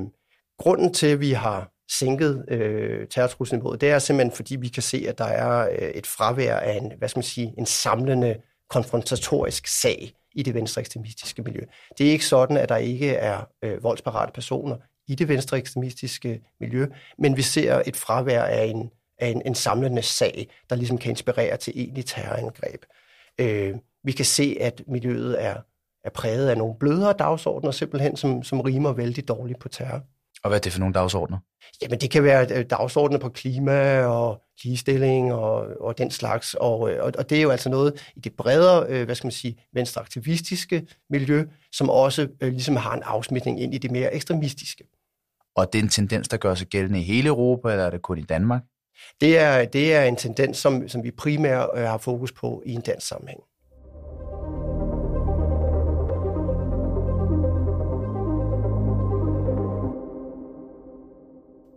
grunden 0.59 0.93
til, 0.93 1.07
at 1.07 1.19
vi 1.19 1.31
har 1.31 1.71
sænket 1.91 2.45
øh, 2.47 3.07
terrortrusselniveauet, 3.07 3.81
det 3.81 3.89
er 3.89 3.99
simpelthen, 3.99 4.35
fordi 4.35 4.55
vi 4.55 4.67
kan 4.67 4.83
se, 4.83 5.05
at 5.07 5.17
der 5.17 5.25
er 5.25 5.69
øh, 5.69 5.89
et 5.89 6.07
fravær 6.07 6.55
af 6.55 6.77
en, 6.77 6.91
hvad 6.97 7.09
skal 7.09 7.17
man 7.17 7.23
sige, 7.23 7.53
en 7.57 7.65
samlende 7.65 8.35
konfrontatorisk 8.69 9.67
sag 9.81 10.13
i 10.35 10.43
det 10.43 10.53
venstre 10.53 10.79
ekstremistiske 10.79 11.41
miljø. 11.41 11.61
Det 11.97 12.07
er 12.07 12.11
ikke 12.11 12.25
sådan, 12.25 12.57
at 12.57 12.69
der 12.69 12.77
ikke 12.77 13.09
er 13.09 13.49
øh, 13.63 13.83
voldsparate 13.83 14.31
personer 14.31 14.77
i 15.07 15.15
det 15.15 15.27
venstre 15.27 15.57
ekstremistiske 15.57 16.41
miljø, 16.59 16.87
men 17.17 17.37
vi 17.37 17.41
ser 17.41 17.81
et 17.85 17.95
fravær 17.95 18.43
af 18.43 18.65
en, 18.65 18.91
af 19.19 19.27
en, 19.27 19.41
en 19.45 19.55
samlende 19.55 20.01
sag, 20.01 20.49
der 20.69 20.75
ligesom 20.75 20.97
kan 20.97 21.09
inspirere 21.09 21.57
til 21.57 21.73
egentlig 21.75 22.05
terrorangreb. 22.05 22.85
Øh, 23.39 23.75
vi 24.03 24.11
kan 24.11 24.25
se, 24.25 24.57
at 24.61 24.81
miljøet 24.87 25.43
er, 25.43 25.55
er 26.03 26.09
præget 26.09 26.49
af 26.49 26.57
nogle 26.57 26.75
blødere 26.79 27.13
dagsordner, 27.13 27.71
simpelthen, 27.71 28.17
som, 28.17 28.43
som 28.43 28.61
rimer 28.61 28.93
vældig 28.93 29.27
dårligt 29.27 29.59
på 29.59 29.69
terror. 29.69 30.01
Og 30.43 30.49
hvad 30.49 30.59
er 30.59 30.61
det 30.61 30.71
for 30.71 30.79
nogle 30.79 30.93
dagsordner? 30.93 31.37
Jamen, 31.81 31.99
det 31.99 32.11
kan 32.11 32.23
være 32.23 32.47
øh, 32.51 32.65
dagsordner 32.69 33.17
på 33.19 33.29
klima 33.29 34.05
og 34.05 34.41
ligestilling 34.63 35.33
og, 35.33 35.67
og 35.79 35.97
den 35.97 36.11
slags. 36.11 36.53
Og, 36.53 36.91
øh, 36.91 37.03
og, 37.03 37.11
og 37.17 37.29
det 37.29 37.37
er 37.37 37.41
jo 37.41 37.49
altså 37.49 37.69
noget 37.69 38.11
i 38.15 38.19
det 38.19 38.33
bredere, 38.33 38.85
øh, 38.89 39.05
hvad 39.05 39.15
skal 39.15 39.25
man 39.25 39.31
sige, 39.31 39.65
venstreaktivistiske 39.73 40.87
miljø, 41.09 41.45
som 41.71 41.89
også 41.89 42.27
øh, 42.41 42.51
ligesom 42.51 42.75
har 42.75 42.93
en 42.93 43.03
afsmitning 43.03 43.61
ind 43.61 43.73
i 43.73 43.77
det 43.77 43.91
mere 43.91 44.13
ekstremistiske. 44.13 44.83
Og 45.55 45.73
det 45.73 45.79
er 45.79 45.83
en 45.83 45.89
tendens, 45.89 46.27
der 46.27 46.37
gør 46.37 46.55
sig 46.55 46.67
gældende 46.67 46.99
i 46.99 47.03
hele 47.03 47.27
Europa, 47.27 47.71
eller 47.71 47.85
er 47.85 47.89
det 47.89 48.01
kun 48.01 48.17
i 48.17 48.23
Danmark? 48.23 48.61
Det 49.21 49.37
er, 49.37 49.65
det 49.65 49.93
er 49.93 50.03
en 50.03 50.15
tendens, 50.15 50.57
som, 50.57 50.87
som 50.87 51.03
vi 51.03 51.11
primært 51.11 51.69
øh, 51.75 51.83
har 51.83 51.97
fokus 51.97 52.31
på 52.31 52.63
i 52.65 52.73
en 52.73 52.81
dansk 52.81 53.07
sammenhæng. 53.07 53.39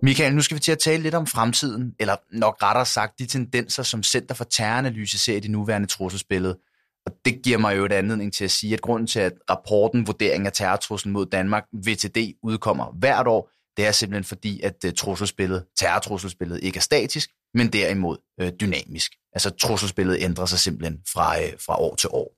Michael, 0.03 0.35
nu 0.35 0.43
skal 0.43 0.55
vi 0.55 0.61
til 0.61 0.73
at 0.73 0.79
tale 0.79 1.03
lidt 1.03 1.15
om 1.15 1.27
fremtiden, 1.27 1.95
eller 2.01 2.17
nok 2.33 2.63
rettere 2.63 2.87
sagt 2.87 3.19
de 3.19 3.27
tendenser, 3.27 3.83
som 3.83 4.03
Center 4.03 4.35
for 4.35 4.45
Terroranalyse 4.45 5.19
ser 5.19 5.37
i 5.37 5.41
det 5.41 5.51
nuværende 5.51 5.89
trusselsbillede. 5.89 6.59
Og 7.07 7.13
det 7.25 7.43
giver 7.45 7.59
mig 7.59 7.77
jo 7.77 7.85
et 7.85 7.93
anledning 7.93 8.33
til 8.33 8.45
at 8.45 8.51
sige, 8.51 8.75
at 8.75 8.81
grunden 8.81 9.07
til, 9.07 9.21
at 9.21 9.33
rapporten 9.51 10.07
Vurdering 10.07 10.47
af 10.47 10.53
terrortruslen 10.53 11.13
mod 11.13 11.27
Danmark, 11.27 11.65
VTD, 11.87 12.19
udkommer 12.43 12.97
hvert 12.99 13.27
år, 13.27 13.51
det 13.79 13.87
er 13.87 13.93
simpelthen 13.93 14.25
fordi, 14.25 14.61
at 14.61 14.75
øh, 14.85 14.93
trusselspillet, 14.93 14.97
trusselsbilledet, 14.97 15.65
terrortrusselsbilledet 15.79 16.65
ikke 16.65 16.77
er 16.77 16.81
statisk, 16.81 17.31
men 17.55 17.73
derimod 17.73 18.17
øh, 18.41 18.53
dynamisk. 18.61 19.13
Altså 19.33 19.51
trusselsbilledet 19.51 20.23
ændrer 20.23 20.47
sig 20.47 20.59
simpelthen 20.59 20.99
fra, 21.13 21.41
øh, 21.43 21.53
fra 21.67 21.81
år 21.81 21.95
til 21.95 22.09
år. 22.13 22.37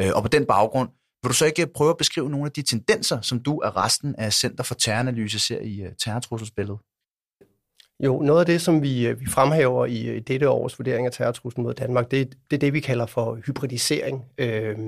Øh, 0.00 0.10
og 0.14 0.22
på 0.22 0.28
den 0.28 0.46
baggrund, 0.46 0.88
vil 1.22 1.28
du 1.28 1.34
så 1.34 1.46
ikke 1.46 1.66
prøve 1.66 1.90
at 1.90 1.96
beskrive 1.96 2.30
nogle 2.30 2.46
af 2.46 2.52
de 2.52 2.62
tendenser, 2.62 3.20
som 3.20 3.40
du 3.40 3.60
og 3.64 3.76
resten 3.76 4.14
af 4.16 4.32
Center 4.32 4.64
for 4.64 4.74
Terroranalyse 4.74 5.38
ser 5.38 5.60
i 5.60 5.80
øh, 5.80 5.92
terrortrusselsbilledet? 6.04 6.78
Jo, 8.04 8.22
noget 8.22 8.40
af 8.40 8.46
det, 8.46 8.60
som 8.60 8.82
vi, 8.82 9.06
øh, 9.06 9.20
vi 9.20 9.26
fremhæver 9.26 9.86
i, 9.86 10.06
øh, 10.06 10.16
i 10.16 10.20
dette 10.20 10.48
års 10.48 10.78
vurdering 10.78 11.06
af 11.06 11.12
terrortruslen 11.12 11.64
mod 11.64 11.74
Danmark, 11.74 12.10
det, 12.10 12.36
det 12.50 12.56
er 12.56 12.60
det, 12.60 12.72
vi 12.72 12.80
kalder 12.80 13.06
for 13.06 13.34
hybridisering. 13.46 14.24
Øh, 14.38 14.78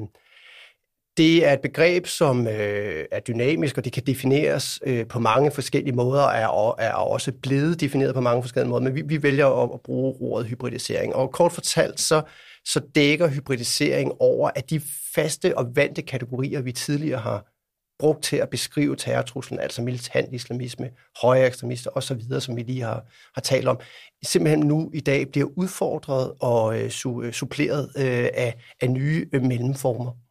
det 1.17 1.47
er 1.47 1.53
et 1.53 1.61
begreb, 1.61 2.07
som 2.07 2.47
øh, 2.47 3.05
er 3.13 3.21
dynamisk, 3.21 3.79
og 3.79 3.85
det 3.85 3.93
kan 3.93 4.03
defineres 4.07 4.81
øh, 4.87 5.07
på 5.07 5.19
mange 5.19 5.51
forskellige 5.51 5.95
måder, 5.95 6.23
er, 6.23 6.75
er 6.79 6.93
også 6.93 7.33
blevet 7.33 7.81
defineret 7.81 8.15
på 8.15 8.21
mange 8.21 8.43
forskellige 8.43 8.71
måder, 8.71 8.83
men 8.83 8.95
vi, 8.95 9.03
vi 9.03 9.23
vælger 9.23 9.47
at, 9.47 9.71
at 9.75 9.81
bruge 9.81 10.15
ordet 10.21 10.47
hybridisering. 10.47 11.15
Og 11.15 11.33
kort 11.33 11.53
fortalt, 11.53 12.01
så, 12.01 12.23
så 12.65 12.81
dækker 12.95 13.29
hybridisering 13.29 14.13
over, 14.21 14.51
at 14.55 14.71
de 14.71 14.81
faste 15.15 15.59
og 15.59 15.77
vante 15.77 16.03
kategorier, 16.03 16.61
vi 16.61 16.73
tidligere 16.73 17.21
har 17.21 17.51
brugt 17.99 18.23
til 18.23 18.37
at 18.37 18.51
beskrive 18.51 18.97
terrortruslen, 18.97 19.61
altså 19.61 19.83
militant 19.83 20.35
islamisme, 20.35 20.91
højre 21.23 21.47
ekstremister 21.47 21.91
osv., 21.95 22.41
som 22.41 22.57
vi 22.57 22.63
lige 22.63 22.83
har, 22.83 23.05
har 23.35 23.41
talt 23.43 23.69
om, 23.69 23.81
simpelthen 24.25 24.67
nu 24.67 24.91
i 24.95 25.01
dag 25.01 25.29
bliver 25.29 25.49
udfordret 25.57 26.33
og 26.41 26.81
øh, 26.81 26.91
su, 26.91 27.23
øh, 27.23 27.33
suppleret 27.33 27.91
øh, 27.97 28.29
af, 28.35 28.55
af 28.81 28.91
nye 28.91 29.29
øh, 29.33 29.43
mellemformer. 29.43 30.24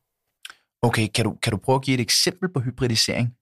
Okay, 0.84 1.08
kan 1.08 1.26
du, 1.26 1.36
kan 1.44 1.52
du 1.52 1.58
prøve 1.58 1.76
at 1.76 1.82
give 1.82 1.96
et 1.96 2.02
eksempel 2.02 2.54
på 2.54 2.60
hybridisering? 2.60 3.36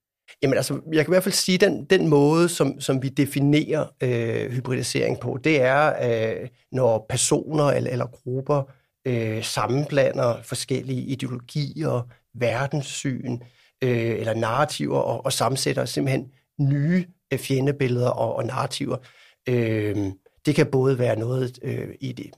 Jamen 0.44 0.58
altså, 0.58 0.82
jeg 0.94 1.06
kan 1.06 1.12
i 1.12 1.14
hvert 1.14 1.24
fald 1.24 1.34
sige, 1.34 1.56
at 1.56 1.62
den, 1.62 1.86
den 1.86 2.08
måde, 2.08 2.50
som, 2.50 2.82
som 2.82 3.04
vi 3.04 3.10
definerer 3.10 3.86
øh, 4.04 4.52
hybridisering 4.52 5.20
på, 5.20 5.40
det 5.44 5.62
er, 5.62 5.94
øh, 6.42 6.48
når 6.72 7.06
personer 7.10 7.64
eller, 7.64 7.92
eller 7.92 8.06
grupper 8.06 8.64
øh, 9.08 9.44
sammenblander 9.44 10.42
forskellige 10.44 11.02
ideologier, 11.02 12.08
verdenssyn, 12.34 13.40
øh, 13.84 14.20
eller 14.20 14.34
narrativer 14.34 15.00
og, 15.00 15.26
og 15.26 15.34
sammensætter 15.34 15.86
simpelthen 15.86 16.32
nye 16.60 17.06
øh, 17.34 17.40
fjendebilleder 17.40 18.10
og, 18.10 18.36
og 18.36 18.46
narrativer. 18.46 18.98
Øh, 19.50 19.98
det 20.46 20.56
kan 20.56 20.66
både 20.66 21.00
være 21.00 21.20
noget 21.20 21.60
øh, 21.62 21.88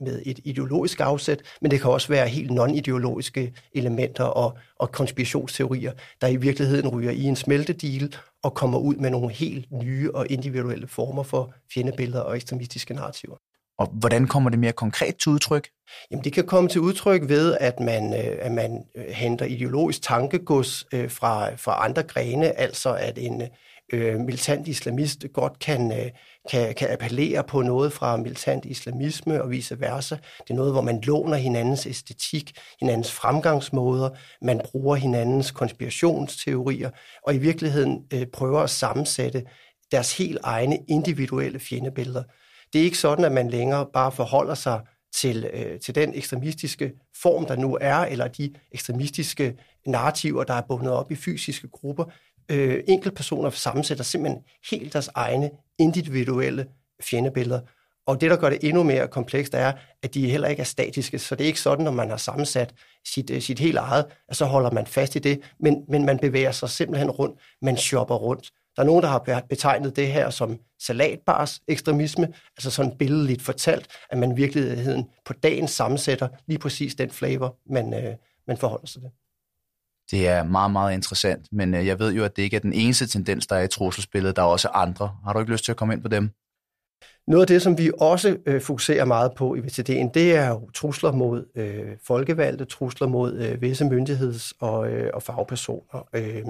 med 0.00 0.22
et 0.26 0.40
ideologisk 0.44 1.00
afsæt, 1.00 1.42
men 1.60 1.70
det 1.70 1.80
kan 1.80 1.90
også 1.90 2.08
være 2.08 2.28
helt 2.28 2.50
non-ideologiske 2.50 3.54
elementer 3.74 4.24
og, 4.24 4.58
og 4.76 4.92
konspirationsteorier, 4.92 5.92
der 6.20 6.28
i 6.28 6.36
virkeligheden 6.36 6.88
ryger 6.88 7.10
i 7.10 7.22
en 7.22 7.36
smeltedil 7.36 8.16
og 8.42 8.54
kommer 8.54 8.78
ud 8.78 8.94
med 8.94 9.10
nogle 9.10 9.32
helt 9.32 9.72
nye 9.72 10.10
og 10.14 10.26
individuelle 10.30 10.88
former 10.88 11.22
for 11.22 11.54
fjendebilleder 11.74 12.20
og 12.20 12.36
ekstremistiske 12.36 12.94
narrativer. 12.94 13.36
Og 13.78 13.86
hvordan 13.86 14.26
kommer 14.26 14.50
det 14.50 14.58
mere 14.58 14.72
konkret 14.72 15.16
til 15.16 15.32
udtryk? 15.32 15.68
Jamen, 16.10 16.24
det 16.24 16.32
kan 16.32 16.46
komme 16.46 16.68
til 16.68 16.80
udtryk 16.80 17.28
ved, 17.28 17.56
at 17.60 17.80
man, 17.80 18.14
øh, 18.14 18.36
at 18.40 18.52
man 18.52 18.84
øh, 18.96 19.04
henter 19.04 19.46
ideologisk 19.46 20.02
tankegods 20.02 20.84
øh, 20.94 21.10
fra, 21.10 21.54
fra 21.54 21.84
andre 21.84 22.02
grene, 22.02 22.58
altså 22.60 22.94
at 22.94 23.18
en 23.18 23.42
øh, 23.92 24.20
militant 24.20 24.68
islamist 24.68 25.24
godt 25.32 25.58
kan, 25.58 25.92
øh, 25.92 26.10
kan, 26.50 26.74
kan 26.74 26.90
appellere 26.90 27.44
på 27.44 27.62
noget 27.62 27.92
fra 27.92 28.16
militant 28.16 28.64
islamisme 28.64 29.42
og 29.42 29.50
vice 29.50 29.80
versa. 29.80 30.14
Det 30.14 30.50
er 30.50 30.54
noget, 30.54 30.72
hvor 30.72 30.80
man 30.80 31.00
låner 31.00 31.36
hinandens 31.36 31.86
æstetik, 31.86 32.52
hinandens 32.80 33.12
fremgangsmåder, 33.12 34.10
man 34.42 34.60
bruger 34.64 34.96
hinandens 34.96 35.50
konspirationsteorier, 35.50 36.90
og 37.22 37.34
i 37.34 37.38
virkeligheden 37.38 38.04
øh, 38.12 38.26
prøver 38.26 38.60
at 38.60 38.70
sammensætte 38.70 39.44
deres 39.92 40.18
helt 40.18 40.38
egne 40.42 40.78
individuelle 40.88 41.58
fjendebilleder. 41.58 42.22
Det 42.72 42.80
er 42.80 42.84
ikke 42.84 42.98
sådan, 42.98 43.24
at 43.24 43.32
man 43.32 43.50
længere 43.50 43.86
bare 43.92 44.12
forholder 44.12 44.54
sig 44.54 44.80
til, 45.14 45.50
øh, 45.52 45.80
til 45.80 45.94
den 45.94 46.14
ekstremistiske 46.14 46.92
form, 47.22 47.46
der 47.46 47.56
nu 47.56 47.78
er, 47.80 47.96
eller 47.96 48.28
de 48.28 48.54
ekstremistiske 48.72 49.56
narrativer, 49.86 50.44
der 50.44 50.54
er 50.54 50.62
bundet 50.68 50.92
op 50.92 51.10
i 51.10 51.14
fysiske 51.14 51.68
grupper 51.68 52.04
øh, 52.48 52.84
enkeltpersoner 52.88 53.50
sammensætter 53.50 54.04
simpelthen 54.04 54.42
helt 54.70 54.92
deres 54.92 55.10
egne 55.14 55.50
individuelle 55.78 56.66
fjendebilleder. 57.02 57.60
Og 58.06 58.20
det, 58.20 58.30
der 58.30 58.36
gør 58.36 58.50
det 58.50 58.58
endnu 58.62 58.82
mere 58.82 59.08
komplekst, 59.08 59.54
er, 59.54 59.72
at 60.02 60.14
de 60.14 60.30
heller 60.30 60.48
ikke 60.48 60.60
er 60.60 60.64
statiske. 60.64 61.18
Så 61.18 61.34
det 61.34 61.44
er 61.44 61.46
ikke 61.46 61.60
sådan, 61.60 61.84
når 61.84 61.92
man 61.92 62.10
har 62.10 62.16
sammensat 62.16 62.74
sit, 63.06 63.30
øh, 63.30 63.42
sit 63.42 63.58
helt 63.58 63.78
eget, 63.78 64.06
at 64.28 64.36
så 64.36 64.44
holder 64.44 64.70
man 64.70 64.86
fast 64.86 65.16
i 65.16 65.18
det, 65.18 65.40
men, 65.60 65.84
men 65.88 66.04
man 66.04 66.18
bevæger 66.18 66.52
sig 66.52 66.70
simpelthen 66.70 67.10
rundt, 67.10 67.40
man 67.62 67.76
shopper 67.76 68.14
rundt. 68.14 68.50
Der 68.76 68.82
er 68.82 68.86
nogen, 68.86 69.02
der 69.02 69.08
har 69.08 69.42
betegnet 69.48 69.96
det 69.96 70.08
her 70.08 70.30
som 70.30 70.58
salatbars 70.80 71.60
ekstremisme, 71.68 72.28
altså 72.56 72.70
sådan 72.70 72.96
billedligt 72.98 73.42
fortalt, 73.42 73.86
at 74.10 74.18
man 74.18 74.32
i 74.32 74.34
virkeligheden 74.34 75.10
på 75.24 75.32
dagen 75.32 75.68
sammensætter 75.68 76.28
lige 76.46 76.58
præcis 76.58 76.94
den 76.94 77.10
flavor, 77.10 77.56
man, 77.66 77.94
øh, 77.94 78.14
man 78.46 78.56
forholder 78.56 78.86
sig 78.86 79.02
til. 79.02 79.10
Det 80.10 80.28
er 80.28 80.44
meget, 80.44 80.70
meget 80.70 80.94
interessant, 80.94 81.46
men 81.52 81.74
øh, 81.74 81.86
jeg 81.86 81.98
ved 81.98 82.12
jo, 82.12 82.24
at 82.24 82.36
det 82.36 82.42
ikke 82.42 82.56
er 82.56 82.60
den 82.60 82.72
eneste 82.72 83.06
tendens, 83.06 83.46
der 83.46 83.56
er 83.56 83.62
i 83.62 83.68
trusselsbilledet. 83.68 84.36
Der 84.36 84.42
er 84.42 84.46
også 84.46 84.68
andre. 84.68 85.16
Har 85.24 85.32
du 85.32 85.38
ikke 85.38 85.52
lyst 85.52 85.64
til 85.64 85.72
at 85.72 85.76
komme 85.76 85.94
ind 85.94 86.02
på 86.02 86.08
dem? 86.08 86.30
Noget 87.26 87.42
af 87.42 87.46
det, 87.46 87.62
som 87.62 87.78
vi 87.78 87.90
også 88.00 88.36
øh, 88.46 88.60
fokuserer 88.60 89.04
meget 89.04 89.32
på 89.36 89.54
i 89.54 89.58
VCD'en, 89.58 90.10
det 90.14 90.36
er 90.36 90.48
jo 90.48 90.70
trusler 90.70 91.12
mod 91.12 91.44
øh, 91.56 91.96
folkevalgte, 92.06 92.64
trusler 92.64 93.06
mod 93.06 93.38
øh, 93.38 93.62
visse 93.62 93.84
myndigheds- 93.84 94.52
og, 94.60 94.90
øh, 94.90 95.10
og 95.14 95.22
fagpersoner. 95.22 96.08
Øh, 96.14 96.44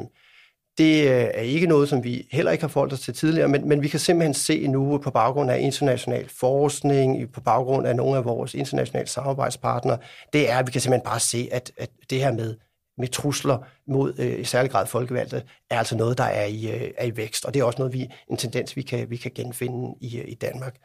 det 0.78 1.04
øh, 1.04 1.10
er 1.10 1.40
ikke 1.40 1.66
noget, 1.66 1.88
som 1.88 2.04
vi 2.04 2.28
heller 2.32 2.52
ikke 2.52 2.62
har 2.64 2.68
forholdt 2.68 2.92
os 2.92 3.00
til 3.00 3.14
tidligere, 3.14 3.48
men, 3.48 3.68
men 3.68 3.82
vi 3.82 3.88
kan 3.88 4.00
simpelthen 4.00 4.34
se 4.34 4.66
nu 4.66 4.98
på 4.98 5.10
baggrund 5.10 5.50
af 5.50 5.60
international 5.60 6.28
forskning, 6.28 7.32
på 7.32 7.40
baggrund 7.40 7.86
af 7.86 7.96
nogle 7.96 8.16
af 8.16 8.24
vores 8.24 8.54
internationale 8.54 9.08
samarbejdspartnere, 9.08 9.98
det 10.32 10.50
er, 10.50 10.58
at 10.58 10.66
vi 10.66 10.72
kan 10.72 10.80
simpelthen 10.80 11.04
bare 11.04 11.20
se, 11.20 11.48
at, 11.52 11.72
at 11.76 11.90
det 12.10 12.18
her 12.18 12.32
med 12.32 12.54
med 12.98 13.08
trusler 13.08 13.58
mod 13.86 14.14
øh, 14.18 14.40
i 14.40 14.44
særlig 14.44 14.70
grad 14.70 14.86
folkevalgte, 14.86 15.42
er 15.70 15.78
altså 15.78 15.96
noget, 15.96 16.18
der 16.18 16.24
er 16.24 16.44
i, 16.44 16.70
øh, 16.70 16.90
er 16.98 17.04
i 17.04 17.16
vækst. 17.16 17.44
Og 17.44 17.54
det 17.54 17.60
er 17.60 17.64
også 17.64 17.78
noget, 17.78 17.92
vi, 17.92 18.08
en 18.30 18.36
tendens, 18.36 18.76
vi 18.76 18.82
kan, 18.82 19.10
vi 19.10 19.16
kan 19.16 19.30
genfinde 19.34 19.94
i, 20.00 20.18
øh, 20.18 20.24
i 20.28 20.34
Danmark. 20.34 20.76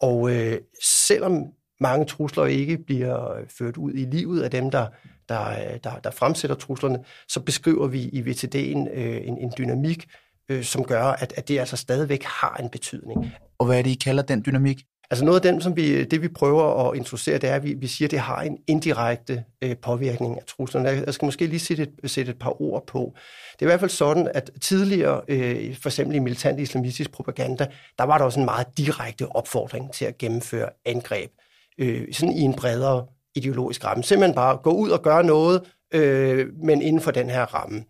Og 0.00 0.30
øh, 0.30 0.58
selvom 0.82 1.46
mange 1.80 2.04
trusler 2.04 2.44
ikke 2.44 2.78
bliver 2.78 3.44
ført 3.58 3.76
ud 3.76 3.92
i 3.92 4.04
livet 4.04 4.42
af 4.42 4.50
dem, 4.50 4.70
der, 4.70 4.86
der, 5.28 5.50
øh, 5.50 5.78
der, 5.84 5.98
der 5.98 6.10
fremsætter 6.10 6.56
truslerne, 6.56 7.04
så 7.28 7.40
beskriver 7.40 7.86
vi 7.86 8.02
i 8.02 8.20
VTD'en 8.20 8.98
øh, 8.98 9.26
en, 9.26 9.38
en 9.38 9.52
dynamik, 9.58 10.06
øh, 10.48 10.64
som 10.64 10.84
gør, 10.84 11.04
at, 11.04 11.32
at 11.36 11.48
det 11.48 11.58
altså 11.58 11.76
stadigvæk 11.76 12.22
har 12.22 12.56
en 12.56 12.68
betydning. 12.68 13.32
Og 13.58 13.66
hvad 13.66 13.78
er 13.78 13.82
det, 13.82 13.90
I 13.90 13.94
kalder 13.94 14.22
den 14.22 14.42
dynamik? 14.46 14.84
Altså 15.10 15.24
noget 15.24 15.36
af 15.36 15.52
dem, 15.52 15.60
som 15.60 15.76
vi, 15.76 16.04
det 16.04 16.22
vi 16.22 16.28
prøver 16.28 16.88
at 16.88 16.96
introducere, 16.96 17.38
det 17.38 17.50
er, 17.50 17.54
at 17.54 17.64
vi, 17.64 17.74
vi 17.74 17.86
siger, 17.86 18.06
at 18.06 18.10
det 18.10 18.18
har 18.18 18.42
en 18.42 18.58
indirekte 18.66 19.44
øh, 19.62 19.76
påvirkning 19.76 20.36
af 20.36 20.44
truslerne. 20.46 20.88
Jeg 20.88 21.14
skal 21.14 21.26
måske 21.26 21.46
lige 21.46 21.60
sætte 21.60 21.82
et, 21.82 22.10
sætte 22.10 22.30
et 22.30 22.38
par 22.38 22.62
ord 22.62 22.86
på. 22.86 23.14
Det 23.52 23.62
er 23.62 23.66
i 23.66 23.70
hvert 23.70 23.80
fald 23.80 23.90
sådan, 23.90 24.28
at 24.34 24.50
tidligere, 24.60 25.20
øh, 25.28 25.76
for 25.76 25.88
eksempel 25.88 26.16
i 26.16 26.18
militant 26.18 26.60
islamistisk 26.60 27.12
propaganda, 27.12 27.66
der 27.98 28.04
var 28.04 28.18
der 28.18 28.24
også 28.24 28.40
en 28.40 28.44
meget 28.44 28.66
direkte 28.78 29.26
opfordring 29.36 29.92
til 29.92 30.04
at 30.04 30.18
gennemføre 30.18 30.68
angreb. 30.84 31.30
Øh, 31.78 32.12
sådan 32.12 32.34
i 32.34 32.40
en 32.40 32.54
bredere 32.54 33.06
ideologisk 33.34 33.84
ramme. 33.84 34.04
Simpelthen 34.04 34.34
bare 34.34 34.56
gå 34.56 34.70
ud 34.70 34.90
og 34.90 35.02
gøre 35.02 35.24
noget, 35.24 35.62
øh, 35.94 36.46
men 36.62 36.82
inden 36.82 37.02
for 37.02 37.10
den 37.10 37.30
her 37.30 37.54
ramme. 37.54 37.84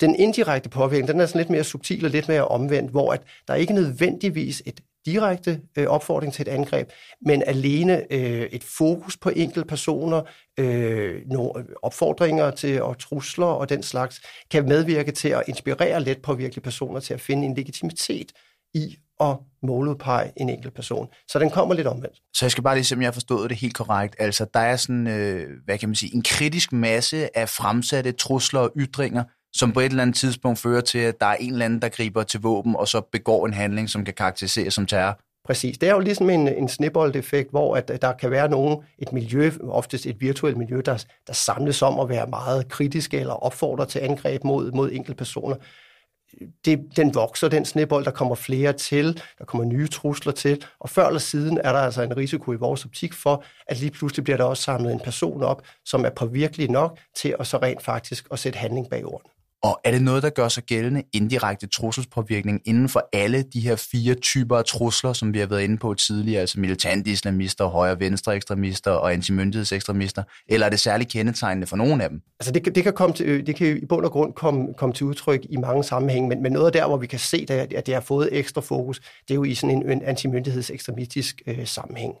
Den 0.00 0.14
indirekte 0.14 0.68
påvirkning, 0.68 1.08
den 1.08 1.20
er 1.20 1.26
sådan 1.26 1.38
lidt 1.38 1.50
mere 1.50 1.64
subtil 1.64 2.04
og 2.04 2.10
lidt 2.10 2.28
mere 2.28 2.48
omvendt, 2.48 2.90
hvor 2.90 3.12
at 3.12 3.22
der 3.48 3.54
ikke 3.54 3.74
nødvendigvis 3.74 4.62
et 4.66 4.80
direkte 5.06 5.60
øh, 5.78 5.86
opfordring 5.86 6.32
til 6.32 6.42
et 6.42 6.48
angreb, 6.48 6.90
men 7.26 7.42
alene 7.46 8.12
øh, 8.12 8.42
et 8.42 8.64
fokus 8.64 9.16
på 9.16 9.30
enkelte 9.36 9.66
personer, 9.66 10.22
øh, 10.58 11.22
nogle 11.26 11.50
øh, 11.58 11.64
opfordringer 11.82 12.50
til 12.50 12.82
og 12.82 12.98
trusler 12.98 13.46
og 13.46 13.68
den 13.68 13.82
slags, 13.82 14.20
kan 14.50 14.68
medvirke 14.68 15.12
til 15.12 15.28
at 15.28 15.42
inspirere 15.46 16.00
let 16.00 16.22
påvirkelige 16.22 16.62
personer 16.62 17.00
til 17.00 17.14
at 17.14 17.20
finde 17.20 17.46
en 17.46 17.54
legitimitet 17.54 18.32
i 18.74 18.96
at 19.20 19.36
måludpege 19.62 20.32
en 20.36 20.48
enkelt 20.48 20.74
person. 20.74 21.08
Så 21.28 21.38
den 21.38 21.50
kommer 21.50 21.74
lidt 21.74 21.86
omvendt. 21.86 22.16
Så 22.34 22.44
jeg 22.44 22.50
skal 22.50 22.64
bare 22.64 22.74
lige 22.74 22.84
se, 22.84 22.94
om 22.94 23.00
jeg 23.00 23.06
har 23.06 23.12
forstået 23.12 23.50
det 23.50 23.58
helt 23.58 23.74
korrekt. 23.74 24.16
Altså, 24.18 24.46
der 24.54 24.60
er 24.60 24.76
sådan, 24.76 25.06
øh, 25.06 25.50
hvad 25.64 25.78
kan 25.78 25.88
man 25.88 25.96
sige, 25.96 26.14
en 26.14 26.22
kritisk 26.22 26.72
masse 26.72 27.38
af 27.38 27.48
fremsatte 27.48 28.12
trusler 28.12 28.60
og 28.60 28.72
ytringer, 28.76 29.24
som 29.54 29.72
på 29.72 29.80
et 29.80 29.84
eller 29.84 30.02
andet 30.02 30.16
tidspunkt 30.16 30.58
fører 30.58 30.80
til, 30.80 30.98
at 30.98 31.20
der 31.20 31.26
er 31.26 31.34
en 31.34 31.52
eller 31.52 31.64
anden, 31.64 31.82
der 31.82 31.88
griber 31.88 32.22
til 32.22 32.40
våben, 32.40 32.76
og 32.76 32.88
så 32.88 33.00
begår 33.00 33.46
en 33.46 33.54
handling, 33.54 33.90
som 33.90 34.04
kan 34.04 34.14
karakteriseres 34.14 34.74
som 34.74 34.86
terror. 34.86 35.18
Præcis. 35.44 35.78
Det 35.78 35.88
er 35.88 35.92
jo 35.92 36.00
ligesom 36.00 36.30
en, 36.30 36.48
en 36.48 36.68
snibboldeffekt, 36.68 37.50
hvor 37.50 37.76
at, 37.76 38.02
der 38.02 38.12
kan 38.12 38.30
være 38.30 38.48
nogen, 38.48 38.84
et 38.98 39.12
miljø, 39.12 39.50
oftest 39.68 40.06
et 40.06 40.20
virtuelt 40.20 40.56
miljø, 40.56 40.82
der, 40.84 41.04
der 41.26 41.32
samles 41.32 41.82
om 41.82 42.00
at 42.00 42.08
være 42.08 42.26
meget 42.26 42.68
kritiske 42.68 43.20
eller 43.20 43.34
opfordrer 43.34 43.84
til 43.84 43.98
angreb 43.98 44.44
mod, 44.44 44.72
mod 44.72 44.92
enkelte 44.92 45.16
personer. 45.16 45.56
Det, 46.64 46.80
den 46.96 47.14
vokser, 47.14 47.48
den 47.48 47.64
snibbold, 47.64 48.04
der 48.04 48.10
kommer 48.10 48.34
flere 48.34 48.72
til, 48.72 49.22
der 49.38 49.44
kommer 49.44 49.64
nye 49.64 49.88
trusler 49.88 50.32
til, 50.32 50.64
og 50.80 50.90
før 50.90 51.06
eller 51.06 51.20
siden 51.20 51.58
er 51.64 51.72
der 51.72 51.78
altså 51.78 52.02
en 52.02 52.16
risiko 52.16 52.52
i 52.52 52.56
vores 52.56 52.84
optik 52.84 53.12
for, 53.12 53.44
at 53.66 53.80
lige 53.80 53.90
pludselig 53.90 54.24
bliver 54.24 54.36
der 54.36 54.44
også 54.44 54.62
samlet 54.62 54.92
en 54.92 55.00
person 55.00 55.42
op, 55.42 55.62
som 55.84 56.04
er 56.04 56.10
påvirkelig 56.10 56.70
nok 56.70 56.98
til 57.16 57.36
at 57.38 57.46
så 57.46 57.58
rent 57.58 57.82
faktisk 57.82 58.26
at 58.30 58.38
sætte 58.38 58.58
handling 58.58 58.90
bag 58.90 59.04
ordene. 59.04 59.33
Og 59.64 59.80
er 59.84 59.90
det 59.90 60.02
noget, 60.02 60.22
der 60.22 60.30
gør 60.30 60.48
sig 60.48 60.64
gældende 60.64 61.02
indirekte 61.12 61.66
trusselspåvirkning 61.66 62.60
inden 62.64 62.88
for 62.88 63.08
alle 63.12 63.42
de 63.42 63.60
her 63.60 63.76
fire 63.76 64.14
typer 64.14 64.56
af 64.56 64.64
trusler, 64.64 65.12
som 65.12 65.34
vi 65.34 65.38
har 65.38 65.46
været 65.46 65.62
inde 65.62 65.78
på 65.78 65.94
tidligere, 65.94 66.40
altså 66.40 66.60
militante 66.60 67.10
islamister, 67.10 67.66
højre- 67.66 68.00
venstre 68.00 68.36
ekstremister 68.36 68.90
og 68.90 69.12
antimyndighedsekstremister, 69.12 70.22
eller 70.48 70.66
er 70.66 70.70
det 70.70 70.80
særligt 70.80 71.10
kendetegnende 71.10 71.66
for 71.66 71.76
nogen 71.76 72.00
af 72.00 72.08
dem? 72.08 72.20
Altså 72.40 72.52
det, 72.52 72.74
det, 72.74 72.82
kan, 72.82 72.92
komme 72.92 73.14
til, 73.14 73.26
øh, 73.26 73.46
det 73.46 73.56
kan 73.56 73.76
i 73.76 73.86
bund 73.86 74.04
og 74.04 74.12
grund 74.12 74.32
komme, 74.32 74.74
komme 74.74 74.92
til 74.92 75.06
udtryk 75.06 75.46
i 75.50 75.56
mange 75.56 75.84
sammenhænge, 75.84 76.28
men, 76.28 76.42
men 76.42 76.52
noget 76.52 76.74
der, 76.74 76.86
hvor 76.86 76.96
vi 76.96 77.06
kan 77.06 77.18
se, 77.18 77.46
at 77.48 77.86
det 77.86 77.94
har 77.94 78.00
fået 78.00 78.28
ekstra 78.32 78.60
fokus, 78.60 79.00
det 79.28 79.30
er 79.30 79.34
jo 79.34 79.44
i 79.44 79.54
sådan 79.54 79.76
en, 79.76 79.90
en 79.90 80.02
antimyndighedsekstremistisk 80.02 81.42
øh, 81.46 81.66
sammenhæng. 81.66 82.14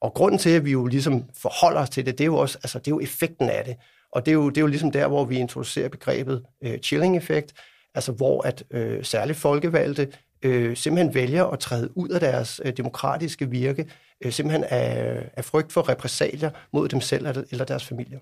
Og 0.00 0.14
grunden 0.14 0.38
til, 0.38 0.50
at 0.50 0.64
vi 0.64 0.70
jo 0.70 0.86
ligesom 0.86 1.24
forholder 1.42 1.80
os 1.80 1.90
til 1.90 2.06
det, 2.06 2.18
det 2.18 2.24
er 2.24 2.26
jo 2.26 2.36
også 2.36 2.58
altså, 2.62 2.78
det 2.78 2.86
er 2.86 2.90
jo 2.90 3.00
effekten 3.00 3.48
af 3.48 3.64
det. 3.64 3.76
Og 4.12 4.26
det 4.26 4.30
er 4.32 4.34
jo, 4.34 4.48
det 4.48 4.56
er 4.56 4.60
jo 4.60 4.66
ligesom 4.66 4.90
der, 4.90 5.08
hvor 5.08 5.24
vi 5.24 5.36
introducerer 5.36 5.88
begrebet 5.88 6.42
øh, 6.64 6.78
chilling-effekt, 6.78 7.52
altså 7.94 8.12
hvor 8.12 8.46
at 8.46 8.64
øh, 8.70 9.04
særligt 9.04 9.38
folkevalgte 9.38 10.08
øh, 10.42 10.76
simpelthen 10.76 11.14
vælger 11.14 11.44
at 11.44 11.58
træde 11.58 11.96
ud 11.96 12.08
af 12.08 12.20
deres 12.20 12.60
øh, 12.64 12.72
demokratiske 12.76 13.50
virke, 13.50 13.86
øh, 14.24 14.32
simpelthen 14.32 14.64
af, 14.64 15.30
af 15.36 15.44
frygt 15.44 15.72
for 15.72 15.88
repressalier 15.88 16.50
mod 16.72 16.88
dem 16.88 17.00
selv 17.00 17.26
eller 17.50 17.64
deres 17.64 17.84
familier. 17.84 18.18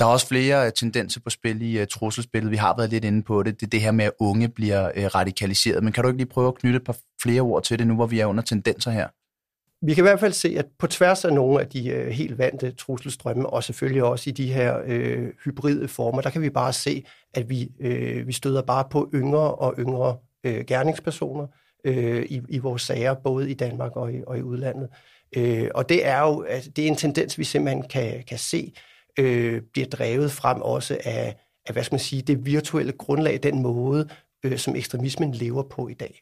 Der 0.00 0.06
er 0.06 0.10
også 0.10 0.26
flere 0.26 0.66
øh, 0.66 0.72
tendenser 0.72 1.20
på 1.20 1.30
spil 1.30 1.62
i 1.62 1.76
øh, 1.76 1.82
uh, 1.82 1.86
trusselsspillet. 1.86 2.50
Vi 2.50 2.56
har 2.56 2.76
været 2.76 2.90
lidt 2.90 3.04
inde 3.04 3.22
på 3.22 3.42
det. 3.42 3.60
Det 3.60 3.66
er 3.66 3.70
det 3.70 3.80
her 3.80 3.90
med, 3.90 4.04
at 4.04 4.12
unge 4.20 4.48
bliver 4.48 4.90
uh, 4.96 5.04
radikaliseret. 5.04 5.84
Men 5.84 5.92
kan 5.92 6.02
du 6.02 6.08
ikke 6.08 6.18
lige 6.18 6.28
prøve 6.28 6.48
at 6.48 6.54
knytte 6.54 6.76
et 6.76 6.84
par 6.84 6.96
flere 7.22 7.40
ord 7.40 7.62
til 7.62 7.78
det 7.78 7.86
nu, 7.86 7.94
hvor 7.94 8.06
vi 8.06 8.20
er 8.20 8.26
under 8.26 8.42
tendenser 8.42 8.90
her? 8.90 9.08
Vi 9.82 9.94
kan 9.94 10.04
i 10.04 10.06
hvert 10.08 10.20
fald 10.20 10.32
se, 10.32 10.54
at 10.58 10.66
på 10.78 10.86
tværs 10.86 11.24
af 11.24 11.32
nogle 11.32 11.60
af 11.60 11.68
de 11.68 11.88
øh, 11.88 12.08
helt 12.08 12.38
vante 12.38 12.70
trusselstrømme, 12.72 13.50
og 13.50 13.64
selvfølgelig 13.64 14.02
også 14.04 14.30
i 14.30 14.32
de 14.32 14.52
her 14.52 14.80
øh, 14.86 15.28
hybride 15.44 15.88
former, 15.88 16.20
der 16.20 16.30
kan 16.30 16.42
vi 16.42 16.50
bare 16.50 16.72
se, 16.72 17.04
at 17.34 17.50
vi, 17.50 17.68
øh, 17.80 18.26
vi 18.26 18.32
støder 18.32 18.62
bare 18.62 18.84
på 18.90 19.10
yngre 19.14 19.54
og 19.54 19.74
yngre 19.78 20.16
øh, 20.44 20.64
gerningspersoner 20.64 21.46
øh, 21.84 22.22
i, 22.22 22.40
i 22.48 22.58
vores 22.58 22.82
sager, 22.82 23.14
både 23.14 23.50
i 23.50 23.54
Danmark 23.54 23.96
og 23.96 24.12
i, 24.12 24.22
og 24.26 24.38
i 24.38 24.42
udlandet. 24.42 24.88
Øh, 25.36 25.68
og 25.74 25.88
det 25.88 26.06
er 26.06 26.20
jo 26.20 26.42
altså, 26.42 26.70
det 26.70 26.84
er 26.84 26.88
en 26.88 26.96
tendens, 26.96 27.38
vi 27.38 27.44
simpelthen 27.44 27.88
kan, 27.88 28.24
kan 28.28 28.38
se, 28.38 28.72
øh, 29.18 29.62
bliver 29.72 29.88
drevet 29.88 30.32
frem 30.32 30.62
også 30.62 30.98
af, 31.04 31.36
af, 31.66 31.72
hvad 31.72 31.84
skal 31.84 31.94
man 31.94 32.00
sige, 32.00 32.22
det 32.22 32.46
virtuelle 32.46 32.92
grundlag, 32.92 33.40
den 33.42 33.62
måde, 33.62 34.08
øh, 34.44 34.58
som 34.58 34.76
ekstremismen 34.76 35.32
lever 35.32 35.62
på 35.62 35.88
i 35.88 35.94
dag. 35.94 36.20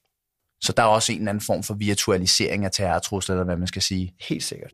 Så 0.60 0.72
der 0.76 0.82
er 0.82 0.86
også 0.86 1.12
en 1.12 1.18
eller 1.18 1.30
anden 1.30 1.44
form 1.46 1.62
for 1.62 1.74
virtualisering 1.74 2.64
af 2.64 2.70
terrortrusler, 2.72 3.34
eller 3.34 3.44
hvad 3.44 3.56
man 3.56 3.66
skal 3.66 3.82
sige. 3.82 4.14
Helt 4.28 4.44
sikkert. 4.44 4.72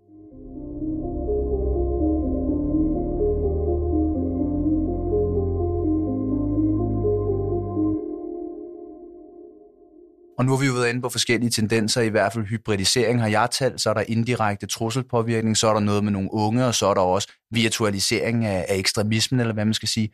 Og 10.38 10.44
nu 10.44 10.51
har 10.53 10.61
vi 10.61 10.66
jo 10.66 10.73
været 10.73 10.88
inde 10.88 11.01
på 11.01 11.09
forskellige 11.09 11.51
tendenser, 11.51 12.01
i 12.01 12.09
hvert 12.09 12.33
fald 12.33 12.44
hybridisering 12.44 13.20
har 13.20 13.29
jeg 13.29 13.49
talt, 13.51 13.81
så 13.81 13.90
er 13.90 13.94
der 13.94 14.05
indirekte 14.09 14.66
trusselpåvirkning, 14.66 15.57
så 15.57 15.68
er 15.68 15.73
der 15.73 15.81
noget 15.81 16.05
med 16.05 16.12
nogle 16.12 16.29
unge, 16.33 16.66
og 16.66 16.75
så 16.75 16.87
er 16.87 16.94
der 16.94 17.01
også 17.01 17.29
virtualisering 17.51 18.44
af, 18.44 18.66
af 18.68 18.77
ekstremismen, 18.77 19.40
eller 19.40 19.55
hvad 19.55 19.64
man 19.64 19.75
skal 19.75 19.88
sige. 19.88 20.11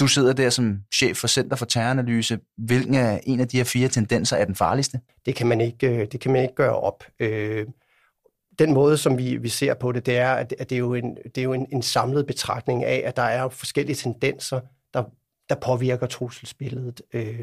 Du 0.00 0.06
sidder 0.06 0.32
der 0.32 0.50
som 0.50 0.78
chef 0.94 1.16
for 1.16 1.26
Center 1.26 1.56
for 1.56 1.66
Terroranalyse. 1.66 2.38
Hvilken 2.58 2.94
af 2.94 3.20
en 3.26 3.40
af 3.40 3.48
de 3.48 3.56
her 3.56 3.64
fire 3.64 3.88
tendenser 3.88 4.36
er 4.36 4.44
den 4.44 4.54
farligste? 4.54 5.00
Det 5.26 5.34
kan 5.34 5.46
man 5.46 5.60
ikke, 5.60 5.88
øh, 5.88 6.06
det 6.12 6.20
kan 6.20 6.32
man 6.32 6.42
ikke 6.42 6.54
gøre 6.54 6.76
op. 6.76 7.04
Øh, 7.20 7.66
den 8.58 8.74
måde, 8.74 8.98
som 8.98 9.18
vi, 9.18 9.36
vi 9.36 9.48
ser 9.48 9.74
på 9.74 9.92
det, 9.92 10.06
det 10.06 10.16
er, 10.16 10.32
at 10.32 10.50
det 10.58 10.72
er 10.72 10.78
jo, 10.78 10.94
en, 10.94 11.16
det 11.24 11.38
er 11.38 11.42
jo 11.42 11.52
en, 11.52 11.66
en 11.72 11.82
samlet 11.82 12.26
betragtning 12.26 12.84
af, 12.84 13.02
at 13.04 13.16
der 13.16 13.22
er 13.22 13.48
forskellige 13.48 13.96
tendenser, 13.96 14.60
der, 14.94 15.02
der 15.48 15.54
påvirker 15.54 16.06
trusselsbilledet. 16.06 17.02
Øh, 17.12 17.40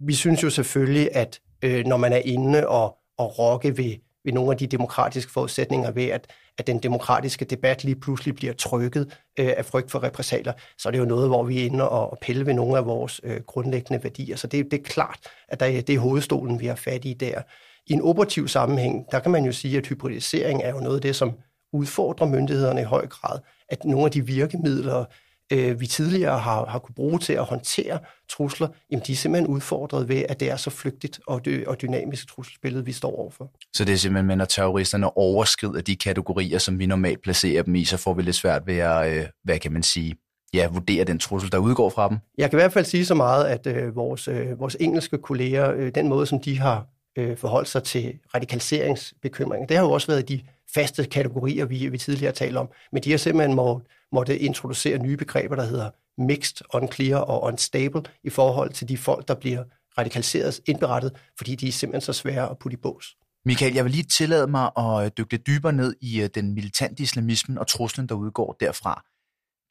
vi 0.00 0.14
synes 0.14 0.42
jo 0.42 0.50
selvfølgelig, 0.50 1.08
at 1.12 1.40
øh, 1.62 1.86
når 1.86 1.96
man 1.96 2.12
er 2.12 2.20
inde 2.24 2.68
og, 2.68 2.96
og 3.16 3.38
rokke 3.38 3.76
ved, 3.76 3.96
ved 4.24 4.32
nogle 4.32 4.50
af 4.50 4.58
de 4.58 4.66
demokratiske 4.66 5.32
forudsætninger 5.32 5.90
ved, 5.90 6.06
at, 6.06 6.26
at 6.60 6.66
den 6.66 6.78
demokratiske 6.78 7.44
debat 7.44 7.84
lige 7.84 8.00
pludselig 8.00 8.34
bliver 8.34 8.52
trykket 8.52 9.18
øh, 9.38 9.52
af 9.56 9.64
frygt 9.64 9.90
for 9.90 10.02
repressalier, 10.02 10.52
så 10.78 10.88
er 10.88 10.90
det 10.90 10.98
jo 10.98 11.04
noget, 11.04 11.28
hvor 11.28 11.42
vi 11.42 11.60
er 11.60 11.66
inde 11.66 11.88
og, 11.88 12.10
og 12.10 12.18
pille 12.22 12.46
ved 12.46 12.54
nogle 12.54 12.78
af 12.78 12.86
vores 12.86 13.20
øh, 13.24 13.40
grundlæggende 13.46 14.04
værdier. 14.04 14.36
Så 14.36 14.46
det, 14.46 14.64
det 14.70 14.78
er 14.78 14.82
klart, 14.82 15.18
at 15.48 15.60
der, 15.60 15.80
det 15.80 15.94
er 15.94 15.98
hovedstolen, 15.98 16.60
vi 16.60 16.66
har 16.66 16.74
fat 16.74 17.04
i 17.04 17.12
der. 17.12 17.42
I 17.86 17.92
en 17.92 18.02
operativ 18.02 18.48
sammenhæng, 18.48 19.06
der 19.10 19.18
kan 19.18 19.30
man 19.30 19.44
jo 19.44 19.52
sige, 19.52 19.78
at 19.78 19.86
hybridisering 19.86 20.62
er 20.62 20.70
jo 20.70 20.80
noget 20.80 20.96
af 20.96 21.02
det, 21.02 21.16
som 21.16 21.32
udfordrer 21.72 22.26
myndighederne 22.26 22.80
i 22.80 22.84
høj 22.84 23.06
grad, 23.06 23.38
at 23.68 23.84
nogle 23.84 24.04
af 24.04 24.10
de 24.10 24.26
virkemidler, 24.26 25.04
øh, 25.50 25.80
vi 25.80 25.86
tidligere 25.86 26.38
har, 26.38 26.66
har 26.66 26.78
kunne 26.78 26.94
bruge 26.94 27.18
til 27.18 27.32
at 27.32 27.44
håndtere 27.44 27.98
trusler, 28.28 28.68
jamen 28.90 29.02
de 29.06 29.12
er 29.12 29.16
simpelthen 29.16 29.46
udfordret 29.46 30.08
ved, 30.08 30.24
at 30.28 30.40
det 30.40 30.50
er 30.50 30.56
så 30.56 30.70
flygtigt 30.70 31.20
og, 31.26 31.44
dy- 31.46 31.66
og 31.66 31.82
dynamisk 31.82 32.28
trusselsbillede, 32.28 32.84
vi 32.84 32.92
står 32.92 33.16
overfor. 33.18 33.50
Så 33.72 33.84
det 33.84 33.92
er 33.92 33.96
simpelthen, 33.96 34.38
når 34.38 34.44
terroristerne 34.44 35.16
overskrider 35.16 35.80
de 35.80 35.96
kategorier, 35.96 36.58
som 36.58 36.78
vi 36.78 36.86
normalt 36.86 37.22
placerer 37.22 37.62
dem 37.62 37.74
i, 37.74 37.84
så 37.84 37.96
får 37.96 38.14
vi 38.14 38.22
lidt 38.22 38.36
svært 38.36 38.66
ved 38.66 38.78
at, 38.78 39.12
øh, 39.12 39.26
hvad 39.44 39.58
kan 39.58 39.72
man 39.72 39.82
sige, 39.82 40.16
ja, 40.54 40.68
vurdere 40.68 41.04
den 41.04 41.18
trussel, 41.18 41.52
der 41.52 41.58
udgår 41.58 41.90
fra 41.90 42.08
dem? 42.08 42.18
Jeg 42.38 42.50
kan 42.50 42.58
i 42.58 42.60
hvert 42.62 42.72
fald 42.72 42.84
sige 42.84 43.06
så 43.06 43.14
meget, 43.14 43.44
at 43.44 43.66
øh, 43.66 43.96
vores, 43.96 44.28
øh, 44.28 44.60
vores 44.60 44.76
engelske 44.80 45.18
kolleger, 45.18 45.72
øh, 45.72 45.94
den 45.94 46.08
måde, 46.08 46.26
som 46.26 46.40
de 46.40 46.58
har 46.58 46.86
øh, 47.18 47.36
forholdt 47.36 47.68
sig 47.68 47.82
til 47.82 48.18
radikaliseringsbekymringer, 48.34 49.66
det 49.66 49.76
har 49.76 49.84
jo 49.84 49.90
også 49.90 50.06
været 50.06 50.28
de 50.28 50.40
faste 50.74 51.04
kategorier, 51.04 51.64
vi, 51.64 51.88
vi 51.88 51.98
tidligere 51.98 52.28
har 52.28 52.32
talt 52.32 52.56
om, 52.56 52.68
men 52.92 53.02
de 53.02 53.10
har 53.10 53.18
simpelthen 53.18 53.56
må, 53.56 53.82
måtte 54.12 54.38
introducere 54.38 54.98
nye 54.98 55.16
begreber, 55.16 55.56
der 55.56 55.64
hedder 55.64 55.90
mixed, 56.18 56.66
unclear 56.74 57.18
og 57.18 57.42
unstable 57.42 58.02
i 58.24 58.30
forhold 58.30 58.70
til 58.70 58.88
de 58.88 58.98
folk, 58.98 59.28
der 59.28 59.34
bliver 59.34 59.64
radikaliseret 59.98 60.60
indberettet, 60.66 61.16
fordi 61.38 61.54
de 61.54 61.68
er 61.68 61.72
simpelthen 61.72 62.00
så 62.00 62.12
svære 62.12 62.50
at 62.50 62.58
putte 62.58 62.74
i 62.74 62.80
bås. 62.80 63.16
Michael, 63.44 63.74
jeg 63.74 63.84
vil 63.84 63.92
lige 63.92 64.02
tillade 64.02 64.46
mig 64.46 64.70
at 64.76 65.04
øh, 65.04 65.10
dykke 65.18 65.32
lidt 65.32 65.46
dybere 65.46 65.72
ned 65.72 65.94
i 66.00 66.22
øh, 66.22 66.28
den 66.34 66.54
militante 66.54 67.02
islamismen 67.02 67.58
og 67.58 67.66
truslen, 67.66 68.06
der 68.06 68.14
udgår 68.14 68.56
derfra. 68.60 69.04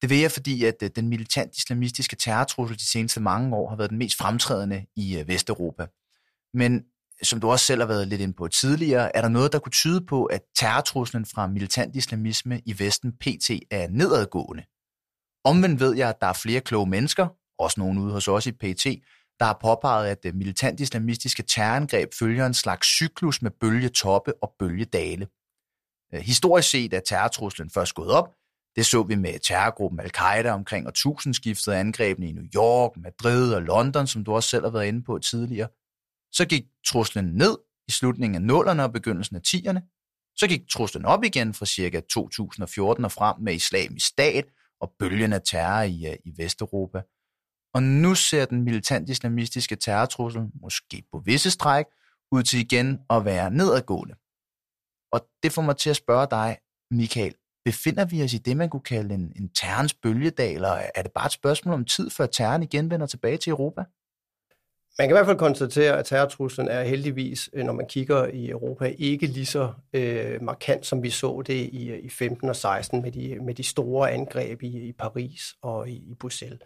Det 0.02 0.10
vil 0.10 0.18
jeg, 0.18 0.32
fordi 0.32 0.66
at 0.66 0.76
øh, 0.84 0.90
den 0.96 1.10
militant 1.10 1.58
islamistiske 1.58 2.16
terrortrussel 2.16 2.78
de 2.78 2.88
seneste 2.92 3.20
mange 3.22 3.56
år 3.56 3.70
har 3.70 3.76
været 3.76 3.90
den 3.90 3.98
mest 3.98 4.18
fremtrædende 4.18 4.86
i 4.96 5.24
Vesteuropa. 5.28 5.88
Men 6.54 6.84
som 7.24 7.40
du 7.40 7.50
også 7.50 7.66
selv 7.66 7.82
har 7.82 7.88
været 7.88 8.08
lidt 8.08 8.22
ind 8.22 8.34
på 8.34 8.48
tidligere, 8.48 9.16
er 9.16 9.22
der 9.22 9.30
noget, 9.30 9.54
der 9.54 9.60
kunne 9.60 9.72
tyde 9.72 10.06
på, 10.06 10.26
at 10.26 10.42
terrortruslen 10.60 11.26
fra 11.26 11.48
militant 11.48 11.96
islamisme 11.96 12.62
i 12.66 12.80
Vesten 12.80 13.12
pt. 13.12 13.50
er 13.72 13.88
nedadgående. 13.90 14.64
Omvendt 15.44 15.80
ved 15.80 15.96
jeg, 15.96 16.10
at 16.10 16.22
der 16.22 16.28
er 16.28 16.34
flere 16.34 16.62
kloge 16.62 16.90
mennesker, 16.90 17.28
også 17.60 17.80
nogen 17.80 17.98
ude 17.98 18.14
hos 18.14 18.28
os 18.28 18.48
i 18.48 18.52
PT, 18.52 18.86
der 19.40 19.46
har 19.46 19.58
påpeget, 19.62 20.08
at 20.08 20.24
det 20.24 20.36
militant 20.36 20.80
islamistiske 20.80 21.44
terrorangreb 21.44 22.10
følger 22.20 22.46
en 22.46 22.54
slags 22.54 22.88
cyklus 22.88 23.42
med 23.42 23.52
bølgetoppe 23.52 24.44
og 24.44 24.56
bølgedale. 24.60 25.28
Øh, 26.14 26.22
historisk 26.22 26.70
set 26.70 26.94
er 26.94 27.00
terrortruslen 27.00 27.70
først 27.70 27.96
gået 27.96 28.12
op. 28.12 28.30
Det 28.76 28.86
så 28.86 29.04
vi 29.04 29.16
med 29.16 29.40
terrorgruppen 29.40 30.00
Al-Qaida 30.00 30.52
omkring 30.52 30.88
årtusindskiftet 30.88 31.72
angrebene 31.72 32.30
i 32.30 32.32
New 32.32 32.46
York, 32.56 32.92
Madrid 32.98 33.54
og 33.54 33.62
London, 33.62 34.08
som 34.08 34.24
du 34.24 34.34
også 34.34 34.50
selv 34.50 34.64
har 34.64 34.72
været 34.72 34.88
inde 34.88 35.04
på 35.04 35.20
tidligere. 35.20 35.68
Så 36.32 36.46
gik 36.46 36.64
truslen 36.88 37.26
ned 37.26 37.58
i 37.88 37.92
slutningen 37.92 38.36
af 38.36 38.42
nullerne 38.42 38.84
og 38.84 38.94
begyndelsen 38.94 39.36
af 39.36 39.42
10'erne. 39.48 39.80
Så 40.36 40.48
gik 40.48 40.70
truslen 40.70 41.06
op 41.06 41.24
igen 41.24 41.54
fra 41.54 41.66
ca. 41.66 42.00
2014 42.00 43.06
og 43.06 43.12
frem 43.12 43.36
med 43.42 43.54
islamisk 43.54 44.08
stat 44.08 44.46
og 44.82 44.94
bølgen 45.00 45.34
af 45.34 45.42
terror 45.46 45.82
i, 45.82 46.06
øh, 46.06 46.16
i 46.26 46.34
Vesteuropa. 46.38 47.02
Og 47.74 47.84
nu 47.84 48.16
ser 48.16 48.46
den 48.46 48.64
militant 48.64 49.10
islamistiske 49.10 49.76
terrortrussel, 49.76 50.42
måske 50.62 51.04
på 51.12 51.20
visse 51.26 51.52
stræk, 51.52 51.86
ud 52.32 52.44
til 52.44 52.60
igen 52.60 53.00
at 53.10 53.26
være 53.26 53.52
nedadgående. 53.52 54.16
Og 55.12 55.28
det 55.44 55.52
får 55.52 55.62
mig 55.62 55.78
til 55.78 55.90
at 55.90 55.96
spørge 55.96 56.28
dig, 56.32 56.58
Michael, 56.92 57.36
befinder 57.66 58.06
vi 58.06 58.24
os 58.24 58.34
i 58.34 58.38
det, 58.38 58.58
man 58.58 58.70
kunne 58.70 58.90
kalde 58.96 59.16
en, 59.16 59.34
en 59.36 59.50
terrens 59.54 59.94
bølgedal, 59.94 60.56
eller 60.56 60.70
er 60.96 61.02
det 61.02 61.12
bare 61.12 61.26
et 61.26 61.32
spørgsmål 61.32 61.74
om 61.74 61.86
tid, 61.86 62.10
før 62.10 62.26
terroren 62.26 62.64
igen 62.64 62.90
vender 62.90 63.08
tilbage 63.08 63.38
til 63.38 63.52
Europa? 63.52 63.84
Man 65.00 65.08
kan 65.08 65.16
i 65.16 65.18
hvert 65.18 65.26
fald 65.26 65.38
konstatere, 65.38 65.98
at 65.98 66.06
terrortruslen 66.06 66.68
er 66.68 66.84
heldigvis, 66.84 67.50
øh, 67.54 67.66
når 67.66 67.74
man 67.74 67.86
kigger 67.86 68.28
i 68.28 68.50
Europa, 68.50 68.94
ikke 68.98 69.28
lige 69.28 69.46
så 69.46 69.74
øh, 69.94 70.42
markant, 70.42 70.86
som 70.86 71.04
vi 71.04 71.10
så 71.10 71.44
det 71.48 71.54
i, 71.54 71.90
øh, 71.90 72.00
i 72.00 72.10
15 72.10 72.50
og 72.50 72.56
16 72.56 73.02
med 73.02 73.12
de, 73.12 73.38
med 73.42 73.54
de 73.54 73.64
store 73.64 74.12
angreb 74.12 74.64
i, 74.64 74.88
i 74.88 74.92
Paris 74.92 75.42
og 75.62 75.90
i, 75.90 75.94
i 75.94 76.16
Bruxelles. 76.20 76.60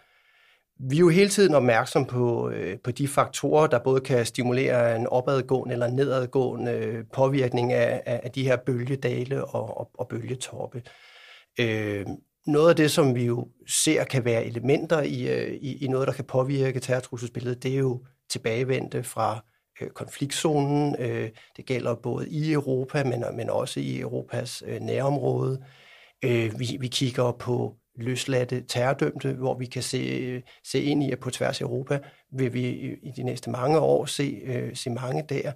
Vi 0.79 0.95
er 0.95 0.99
jo 0.99 1.09
hele 1.09 1.29
tiden 1.29 1.55
opmærksom 1.55 2.05
på, 2.05 2.49
øh, 2.49 2.79
på 2.83 2.91
de 2.91 3.07
faktorer, 3.07 3.67
der 3.67 3.79
både 3.79 4.01
kan 4.01 4.25
stimulere 4.25 4.95
en 4.95 5.07
opadgående 5.07 5.73
eller 5.73 5.87
nedadgående 5.87 6.71
øh, 6.71 7.03
påvirkning 7.13 7.73
af, 7.73 8.03
af, 8.05 8.21
af 8.23 8.31
de 8.31 8.43
her 8.43 8.55
bølgedale 8.55 9.45
og, 9.45 9.77
og, 9.77 9.89
og 9.93 10.07
bølgetoppe. 10.07 10.83
Øh, 11.59 12.05
noget 12.47 12.69
af 12.69 12.75
det, 12.75 12.91
som 12.91 13.15
vi 13.15 13.25
jo 13.25 13.47
ser 13.67 14.03
kan 14.03 14.25
være 14.25 14.45
elementer 14.45 15.01
i, 15.01 15.27
øh, 15.27 15.53
i, 15.53 15.85
i 15.85 15.87
noget, 15.87 16.07
der 16.07 16.13
kan 16.13 16.25
påvirke 16.25 16.79
terrortrusselsbilledet, 16.79 17.63
det 17.63 17.73
er 17.73 17.79
jo 17.79 18.01
tilbagevendte 18.33 19.03
fra 19.03 19.43
øh, 19.81 19.89
konfliktzonen. 19.89 20.95
Øh, 20.99 21.29
det 21.57 21.65
gælder 21.65 21.95
både 21.95 22.29
i 22.29 22.51
Europa, 22.51 23.03
men, 23.03 23.23
men 23.33 23.49
også 23.49 23.79
i 23.79 23.99
Europas 23.99 24.63
øh, 24.67 24.79
nærområde. 24.81 25.63
Øh, 26.25 26.59
vi, 26.59 26.77
vi 26.79 26.87
kigger 26.87 27.31
på 27.31 27.75
løsladte 27.95 28.61
terrordømte, 28.67 29.33
hvor 29.33 29.57
vi 29.57 29.65
kan 29.65 29.83
se, 29.83 29.97
øh, 29.97 30.41
se 30.63 30.83
ind 30.83 31.03
i, 31.03 31.11
at 31.11 31.19
på 31.19 31.29
tværs 31.29 31.61
af 31.61 31.65
Europa 31.65 31.99
vil 32.31 32.53
vi 32.53 32.69
øh, 32.69 32.97
i 33.03 33.11
de 33.15 33.23
næste 33.23 33.49
mange 33.49 33.79
år 33.79 34.05
se, 34.05 34.41
øh, 34.43 34.75
se 34.75 34.89
mange 34.89 35.23
der. 35.29 35.51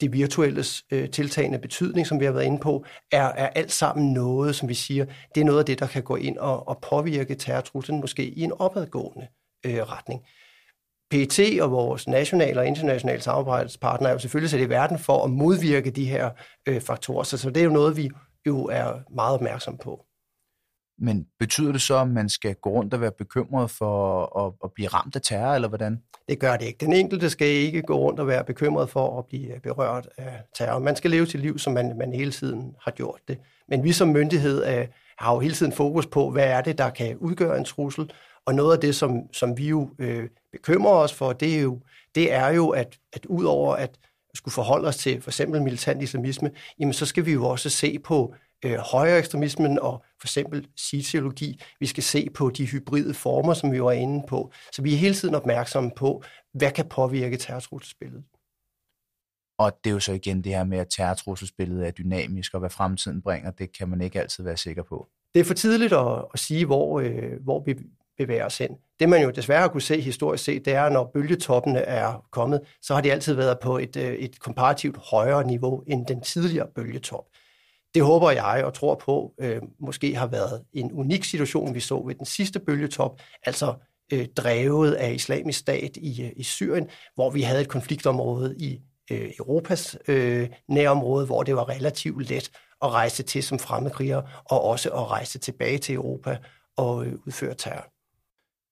Det 0.00 0.12
virtuelle 0.12 0.64
øh, 0.90 1.10
tiltagende 1.10 1.58
betydning, 1.58 2.06
som 2.06 2.20
vi 2.20 2.24
har 2.24 2.32
været 2.32 2.44
inde 2.44 2.58
på, 2.58 2.84
er, 3.12 3.24
er 3.24 3.48
alt 3.48 3.72
sammen 3.72 4.12
noget, 4.12 4.56
som 4.56 4.68
vi 4.68 4.74
siger, 4.74 5.04
det 5.34 5.40
er 5.40 5.44
noget 5.44 5.58
af 5.58 5.64
det, 5.66 5.78
der 5.78 5.86
kan 5.86 6.02
gå 6.02 6.16
ind 6.16 6.38
og, 6.38 6.68
og 6.68 6.78
påvirke 6.90 7.34
terrortruslen 7.34 8.00
måske 8.00 8.24
i 8.24 8.40
en 8.40 8.52
opadgående 8.52 9.26
øh, 9.66 9.82
retning. 9.82 10.22
PET 11.10 11.60
og 11.60 11.70
vores 11.70 12.08
nationale 12.08 12.60
og 12.60 12.66
internationale 12.66 13.20
samarbejdspartnere 13.22 14.10
er 14.10 14.14
jo 14.14 14.18
selvfølgelig 14.18 14.50
sat 14.50 14.60
i 14.60 14.68
verden 14.68 14.98
for 14.98 15.24
at 15.24 15.30
modvirke 15.30 15.90
de 15.90 16.04
her 16.04 16.30
øh, 16.68 16.80
faktorer, 16.80 17.22
så, 17.22 17.38
så 17.38 17.50
det 17.50 17.60
er 17.60 17.64
jo 17.64 17.70
noget, 17.70 17.96
vi 17.96 18.10
jo 18.46 18.64
er 18.64 19.14
meget 19.14 19.34
opmærksom 19.34 19.78
på. 19.78 20.04
Men 21.02 21.26
betyder 21.38 21.72
det 21.72 21.80
så, 21.80 21.98
at 21.98 22.08
man 22.08 22.28
skal 22.28 22.54
gå 22.54 22.70
rundt 22.70 22.94
og 22.94 23.00
være 23.00 23.12
bekymret 23.18 23.70
for 23.70 24.24
at, 24.46 24.52
at 24.64 24.72
blive 24.72 24.88
ramt 24.88 25.16
af 25.16 25.22
terror, 25.22 25.54
eller 25.54 25.68
hvordan? 25.68 26.02
Det 26.28 26.38
gør 26.38 26.56
det 26.56 26.66
ikke. 26.66 26.86
Den 26.86 26.92
enkelte 26.92 27.30
skal 27.30 27.46
ikke 27.46 27.82
gå 27.82 27.98
rundt 27.98 28.20
og 28.20 28.26
være 28.26 28.44
bekymret 28.44 28.90
for 28.90 29.18
at 29.18 29.26
blive 29.26 29.60
berørt 29.62 30.08
af 30.18 30.42
terror. 30.54 30.78
Man 30.78 30.96
skal 30.96 31.10
leve 31.10 31.26
sit 31.26 31.40
liv, 31.40 31.58
som 31.58 31.72
man, 31.72 31.98
man 31.98 32.12
hele 32.12 32.30
tiden 32.30 32.74
har 32.84 32.90
gjort 32.90 33.20
det. 33.28 33.38
Men 33.68 33.84
vi 33.84 33.92
som 33.92 34.08
myndighed 34.08 34.62
er, 34.64 34.86
har 35.18 35.34
jo 35.34 35.40
hele 35.40 35.54
tiden 35.54 35.72
fokus 35.72 36.06
på, 36.06 36.30
hvad 36.30 36.44
er 36.44 36.60
det, 36.60 36.78
der 36.78 36.90
kan 36.90 37.16
udgøre 37.16 37.58
en 37.58 37.64
trussel, 37.64 38.12
og 38.46 38.54
noget 38.54 38.74
af 38.74 38.80
det, 38.80 38.96
som, 38.96 39.32
som 39.32 39.58
vi 39.58 39.68
jo 39.68 39.90
øh, 39.98 40.28
bekymrer 40.52 40.92
os 40.92 41.12
for, 41.12 41.32
det 41.32 41.56
er 41.56 41.60
jo, 41.60 41.80
det 42.14 42.32
er 42.32 42.48
jo 42.48 42.68
at, 42.68 42.98
at 43.12 43.26
ud 43.26 43.44
over 43.44 43.74
at 43.74 43.98
skulle 44.34 44.52
forholde 44.52 44.88
os 44.88 44.96
til 44.96 45.22
for 45.22 45.30
eksempel 45.30 45.62
militant 45.62 46.02
islamisme, 46.02 46.50
jamen 46.78 46.92
så 46.92 47.06
skal 47.06 47.26
vi 47.26 47.32
jo 47.32 47.46
også 47.46 47.70
se 47.70 47.98
på 47.98 48.34
øh, 48.64 48.78
højere 48.78 49.18
ekstremismen 49.18 49.78
og 49.78 50.04
for 50.20 50.26
eksempel 50.26 50.68
sociologi. 50.76 51.60
Vi 51.80 51.86
skal 51.86 52.02
se 52.02 52.28
på 52.34 52.50
de 52.50 52.66
hybride 52.66 53.14
former, 53.14 53.54
som 53.54 53.72
vi 53.72 53.82
var 53.82 53.92
inde 53.92 54.24
på. 54.28 54.52
Så 54.72 54.82
vi 54.82 54.94
er 54.94 54.98
hele 54.98 55.14
tiden 55.14 55.34
opmærksomme 55.34 55.90
på, 55.96 56.22
hvad 56.52 56.70
kan 56.70 56.88
påvirke 56.88 57.36
terrortrusselsbilledet. 57.36 58.24
Og 59.58 59.72
det 59.84 59.90
er 59.90 59.94
jo 59.94 60.00
så 60.00 60.12
igen 60.12 60.44
det 60.44 60.52
her 60.52 60.64
med, 60.64 60.78
at 60.78 60.86
terrortrusselsbilledet 60.90 61.86
er 61.86 61.90
dynamisk, 61.90 62.54
og 62.54 62.60
hvad 62.60 62.70
fremtiden 62.70 63.22
bringer, 63.22 63.50
det 63.50 63.78
kan 63.78 63.88
man 63.88 64.00
ikke 64.00 64.20
altid 64.20 64.44
være 64.44 64.56
sikker 64.56 64.82
på. 64.82 65.08
Det 65.34 65.40
er 65.40 65.44
for 65.44 65.54
tidligt 65.54 65.92
at, 65.92 66.24
at 66.34 66.40
sige, 66.40 66.66
hvor, 66.66 67.00
øh, 67.00 67.42
hvor 67.42 67.62
vi 67.66 67.74
bevæger 68.20 68.46
os 68.46 68.58
hen. 68.58 68.70
Det 69.00 69.08
man 69.08 69.22
jo 69.22 69.30
desværre 69.30 69.60
har 69.60 69.68
kunne 69.68 69.82
se 69.82 70.00
historisk 70.00 70.44
set, 70.44 70.64
det 70.64 70.72
er, 70.72 70.88
når 70.88 71.10
bølgetoppene 71.14 71.78
er 71.78 72.24
kommet, 72.32 72.60
så 72.82 72.94
har 72.94 73.00
de 73.00 73.12
altid 73.12 73.34
været 73.34 73.58
på 73.62 73.78
et, 73.78 73.96
øh, 73.96 74.12
et 74.12 74.40
komparativt 74.40 74.96
højere 74.96 75.46
niveau 75.46 75.82
end 75.86 76.06
den 76.06 76.20
tidligere 76.20 76.66
bølgetop. 76.74 77.24
Det 77.94 78.02
håber 78.02 78.30
jeg 78.30 78.62
og 78.64 78.74
tror 78.74 78.94
på, 78.94 79.34
øh, 79.40 79.62
måske 79.80 80.14
har 80.14 80.26
været 80.26 80.62
en 80.72 80.92
unik 80.92 81.24
situation, 81.24 81.74
vi 81.74 81.80
så 81.80 82.02
ved 82.06 82.14
den 82.14 82.26
sidste 82.26 82.58
bølgetop, 82.58 83.20
altså 83.42 83.74
øh, 84.12 84.26
drevet 84.36 84.92
af 84.92 85.12
islamisk 85.12 85.58
stat 85.58 85.96
i, 85.96 86.22
øh, 86.22 86.30
i 86.36 86.42
Syrien, 86.42 86.88
hvor 87.14 87.30
vi 87.30 87.42
havde 87.42 87.60
et 87.60 87.68
konfliktområde 87.68 88.54
i 88.58 88.80
øh, 89.10 89.30
Europas 89.38 89.98
øh, 90.08 90.48
nærområde, 90.68 91.26
hvor 91.26 91.42
det 91.42 91.56
var 91.56 91.68
relativt 91.68 92.28
let 92.28 92.50
at 92.82 92.90
rejse 92.90 93.22
til 93.22 93.42
som 93.42 93.58
fremmedkriger, 93.58 94.22
og 94.44 94.64
også 94.64 94.90
at 94.90 95.10
rejse 95.10 95.38
tilbage 95.38 95.78
til 95.78 95.94
Europa 95.94 96.38
og 96.76 97.06
øh, 97.06 97.12
udføre 97.26 97.54
terror. 97.54 97.99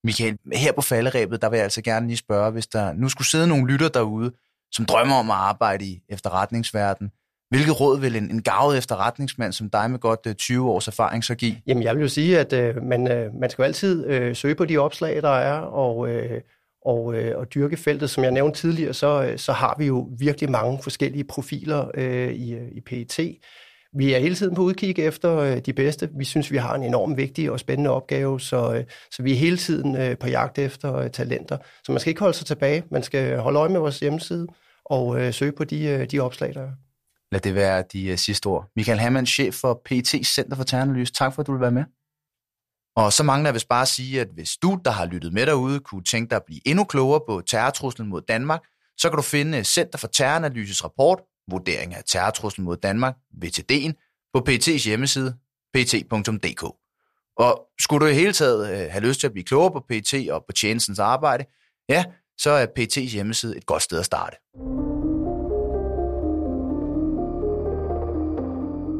Michael, 0.08 0.38
her 0.52 0.72
på 0.72 0.82
falderæbet, 0.82 1.42
der 1.42 1.48
vil 1.48 1.56
jeg 1.56 1.64
altså 1.64 1.82
gerne 1.82 2.06
lige 2.06 2.16
spørge, 2.16 2.50
hvis 2.50 2.66
der 2.66 2.92
nu 2.92 3.08
skulle 3.08 3.28
sidde 3.28 3.46
nogle 3.46 3.72
lytter 3.72 3.88
derude, 3.88 4.32
som 4.72 4.84
drømmer 4.84 5.14
om 5.14 5.30
at 5.30 5.36
arbejde 5.36 5.84
i 5.84 6.00
efterretningsverden, 6.08 7.10
hvilket 7.50 7.80
råd 7.80 8.00
vil 8.00 8.16
en, 8.16 8.30
en 8.30 8.42
gavet 8.42 8.78
efterretningsmand 8.78 9.52
som 9.52 9.70
dig 9.70 9.90
med 9.90 9.98
godt 9.98 10.20
øh, 10.26 10.34
20 10.34 10.70
års 10.70 10.88
erfaring 10.88 11.24
så 11.24 11.34
give? 11.34 11.56
Jamen, 11.66 11.82
jeg 11.82 11.94
vil 11.94 12.02
jo 12.02 12.08
sige, 12.08 12.38
at 12.38 12.52
øh, 12.52 12.82
man, 12.82 13.12
øh, 13.12 13.34
man 13.34 13.50
skal 13.50 13.62
jo 13.62 13.66
altid 13.66 14.06
øh, 14.06 14.36
søge 14.36 14.54
på 14.54 14.64
de 14.64 14.78
opslag, 14.78 15.22
der 15.22 15.36
er, 15.36 15.58
og, 15.60 16.08
øh, 16.08 16.40
og, 16.84 17.14
øh, 17.14 17.38
og 17.38 17.54
dyrke 17.54 17.76
feltet. 17.76 18.10
Som 18.10 18.24
jeg 18.24 18.32
nævnte 18.32 18.60
tidligere, 18.60 18.94
så, 18.94 19.22
øh, 19.22 19.38
så 19.38 19.52
har 19.52 19.74
vi 19.78 19.86
jo 19.86 20.08
virkelig 20.18 20.50
mange 20.50 20.78
forskellige 20.82 21.24
profiler 21.24 21.90
øh, 21.94 22.32
i, 22.32 22.54
øh, 22.54 22.68
i 22.72 22.80
PET. 22.80 23.18
Vi 23.96 24.14
er 24.14 24.18
hele 24.18 24.34
tiden 24.34 24.54
på 24.54 24.62
udkig 24.62 24.98
efter 24.98 25.36
øh, 25.36 25.58
de 25.58 25.72
bedste. 25.72 26.10
Vi 26.18 26.24
synes, 26.24 26.50
vi 26.50 26.56
har 26.56 26.74
en 26.74 26.82
enorm 26.82 27.16
vigtig 27.16 27.50
og 27.50 27.60
spændende 27.60 27.90
opgave, 27.90 28.40
så, 28.40 28.74
øh, 28.74 28.84
så 29.10 29.22
vi 29.22 29.32
er 29.32 29.36
hele 29.36 29.56
tiden 29.56 29.96
øh, 29.96 30.18
på 30.18 30.28
jagt 30.28 30.58
efter 30.58 30.94
øh, 30.94 31.10
talenter. 31.10 31.58
Så 31.84 31.92
man 31.92 32.00
skal 32.00 32.10
ikke 32.10 32.20
holde 32.20 32.36
sig 32.36 32.46
tilbage. 32.46 32.84
Man 32.90 33.02
skal 33.02 33.38
holde 33.38 33.58
øje 33.58 33.68
med 33.68 33.80
vores 33.80 34.00
hjemmeside 34.00 34.46
og 34.84 35.20
øh, 35.20 35.34
søge 35.34 35.52
på 35.52 35.64
de, 35.64 35.84
øh, 35.84 36.10
de 36.10 36.20
opslag, 36.20 36.54
der 36.54 36.62
er. 36.62 36.70
Lad 37.32 37.40
det 37.40 37.54
være 37.54 37.84
de 37.92 38.06
øh, 38.06 38.18
sidste 38.18 38.46
ord. 38.46 38.70
Michael 38.76 38.98
Hammann, 38.98 39.26
chef 39.26 39.54
for 39.54 39.82
PET 39.84 40.08
Center 40.08 40.56
for 40.56 40.64
Terroranalyse. 40.64 41.12
Tak 41.12 41.34
for, 41.34 41.42
at 41.42 41.46
du 41.46 41.52
vil 41.52 41.60
være 41.60 41.70
med. 41.70 41.84
Og 42.96 43.12
så 43.12 43.22
mangler 43.22 43.48
jeg 43.48 43.54
vist 43.54 43.68
bare 43.68 43.82
at 43.82 43.88
sige, 43.88 44.20
at 44.20 44.28
hvis 44.34 44.50
du, 44.62 44.80
der 44.84 44.90
har 44.90 45.06
lyttet 45.06 45.32
med 45.32 45.46
derude, 45.46 45.80
kunne 45.80 46.04
tænke 46.04 46.30
dig 46.30 46.36
at 46.36 46.44
blive 46.46 46.60
endnu 46.68 46.84
klogere 46.84 47.20
på 47.28 47.42
terrortruslen 47.50 48.08
mod 48.08 48.22
Danmark, 48.28 48.60
så 48.98 49.08
kan 49.10 49.16
du 49.16 49.22
finde 49.22 49.64
Center 49.64 49.98
for 49.98 50.06
Terroranalyses 50.06 50.84
rapport, 50.84 51.20
Vurdering 51.50 51.94
af 51.94 52.02
terrortruslen 52.06 52.64
mod 52.64 52.76
Danmark, 52.76 53.14
VTD'en, 53.44 53.92
på 54.34 54.44
PT's 54.48 54.84
hjemmeside, 54.84 55.36
pt.dk. 55.74 56.62
Og 57.36 57.66
skulle 57.80 58.06
du 58.06 58.10
i 58.10 58.14
hele 58.14 58.32
taget 58.32 58.70
øh, 58.72 58.90
have 58.90 59.04
lyst 59.04 59.20
til 59.20 59.26
at 59.26 59.32
blive 59.32 59.44
klogere 59.44 59.70
på 59.72 59.80
PT 59.80 60.14
og 60.30 60.44
på 60.46 60.52
tjenestens 60.52 60.98
arbejde, 60.98 61.44
ja, 61.88 62.04
så 62.38 62.50
er 62.50 62.66
PT's 62.78 63.12
hjemmeside 63.12 63.56
et 63.56 63.66
godt 63.66 63.82
sted 63.82 63.98
at 63.98 64.04
starte. 64.04 64.36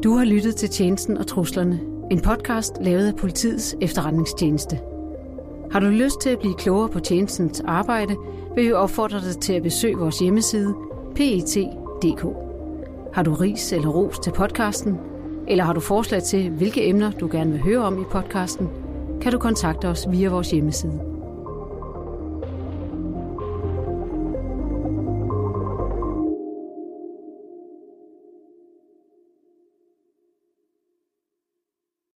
Du 0.03 0.13
har 0.17 0.25
lyttet 0.25 0.55
til 0.55 0.69
Tjenesten 0.69 1.17
og 1.17 1.27
Truslerne, 1.27 1.79
en 2.11 2.21
podcast 2.21 2.73
lavet 2.81 3.07
af 3.07 3.15
politiets 3.15 3.75
efterretningstjeneste. 3.81 4.79
Har 5.71 5.79
du 5.79 5.85
lyst 5.85 6.21
til 6.21 6.29
at 6.29 6.39
blive 6.39 6.55
klogere 6.55 6.89
på 6.89 6.99
tjenestens 6.99 7.61
arbejde, 7.65 8.15
vil 8.55 8.65
vi 8.67 8.71
opfordre 8.71 9.21
dig 9.21 9.41
til 9.41 9.53
at 9.53 9.63
besøge 9.63 9.97
vores 9.97 10.19
hjemmeside 10.19 10.75
pet.dk. 11.15 11.78
Har 13.13 13.23
du 13.23 13.33
ris 13.33 13.73
eller 13.73 13.87
ros 13.87 14.19
til 14.19 14.31
podcasten, 14.31 14.99
eller 15.47 15.63
har 15.63 15.73
du 15.73 15.79
forslag 15.79 16.23
til, 16.23 16.49
hvilke 16.49 16.89
emner 16.89 17.11
du 17.11 17.29
gerne 17.31 17.51
vil 17.51 17.61
høre 17.61 17.79
om 17.79 18.01
i 18.01 18.05
podcasten, 18.11 18.69
kan 19.21 19.31
du 19.31 19.37
kontakte 19.37 19.87
os 19.87 20.07
via 20.11 20.29
vores 20.29 20.51
hjemmeside. 20.51 21.08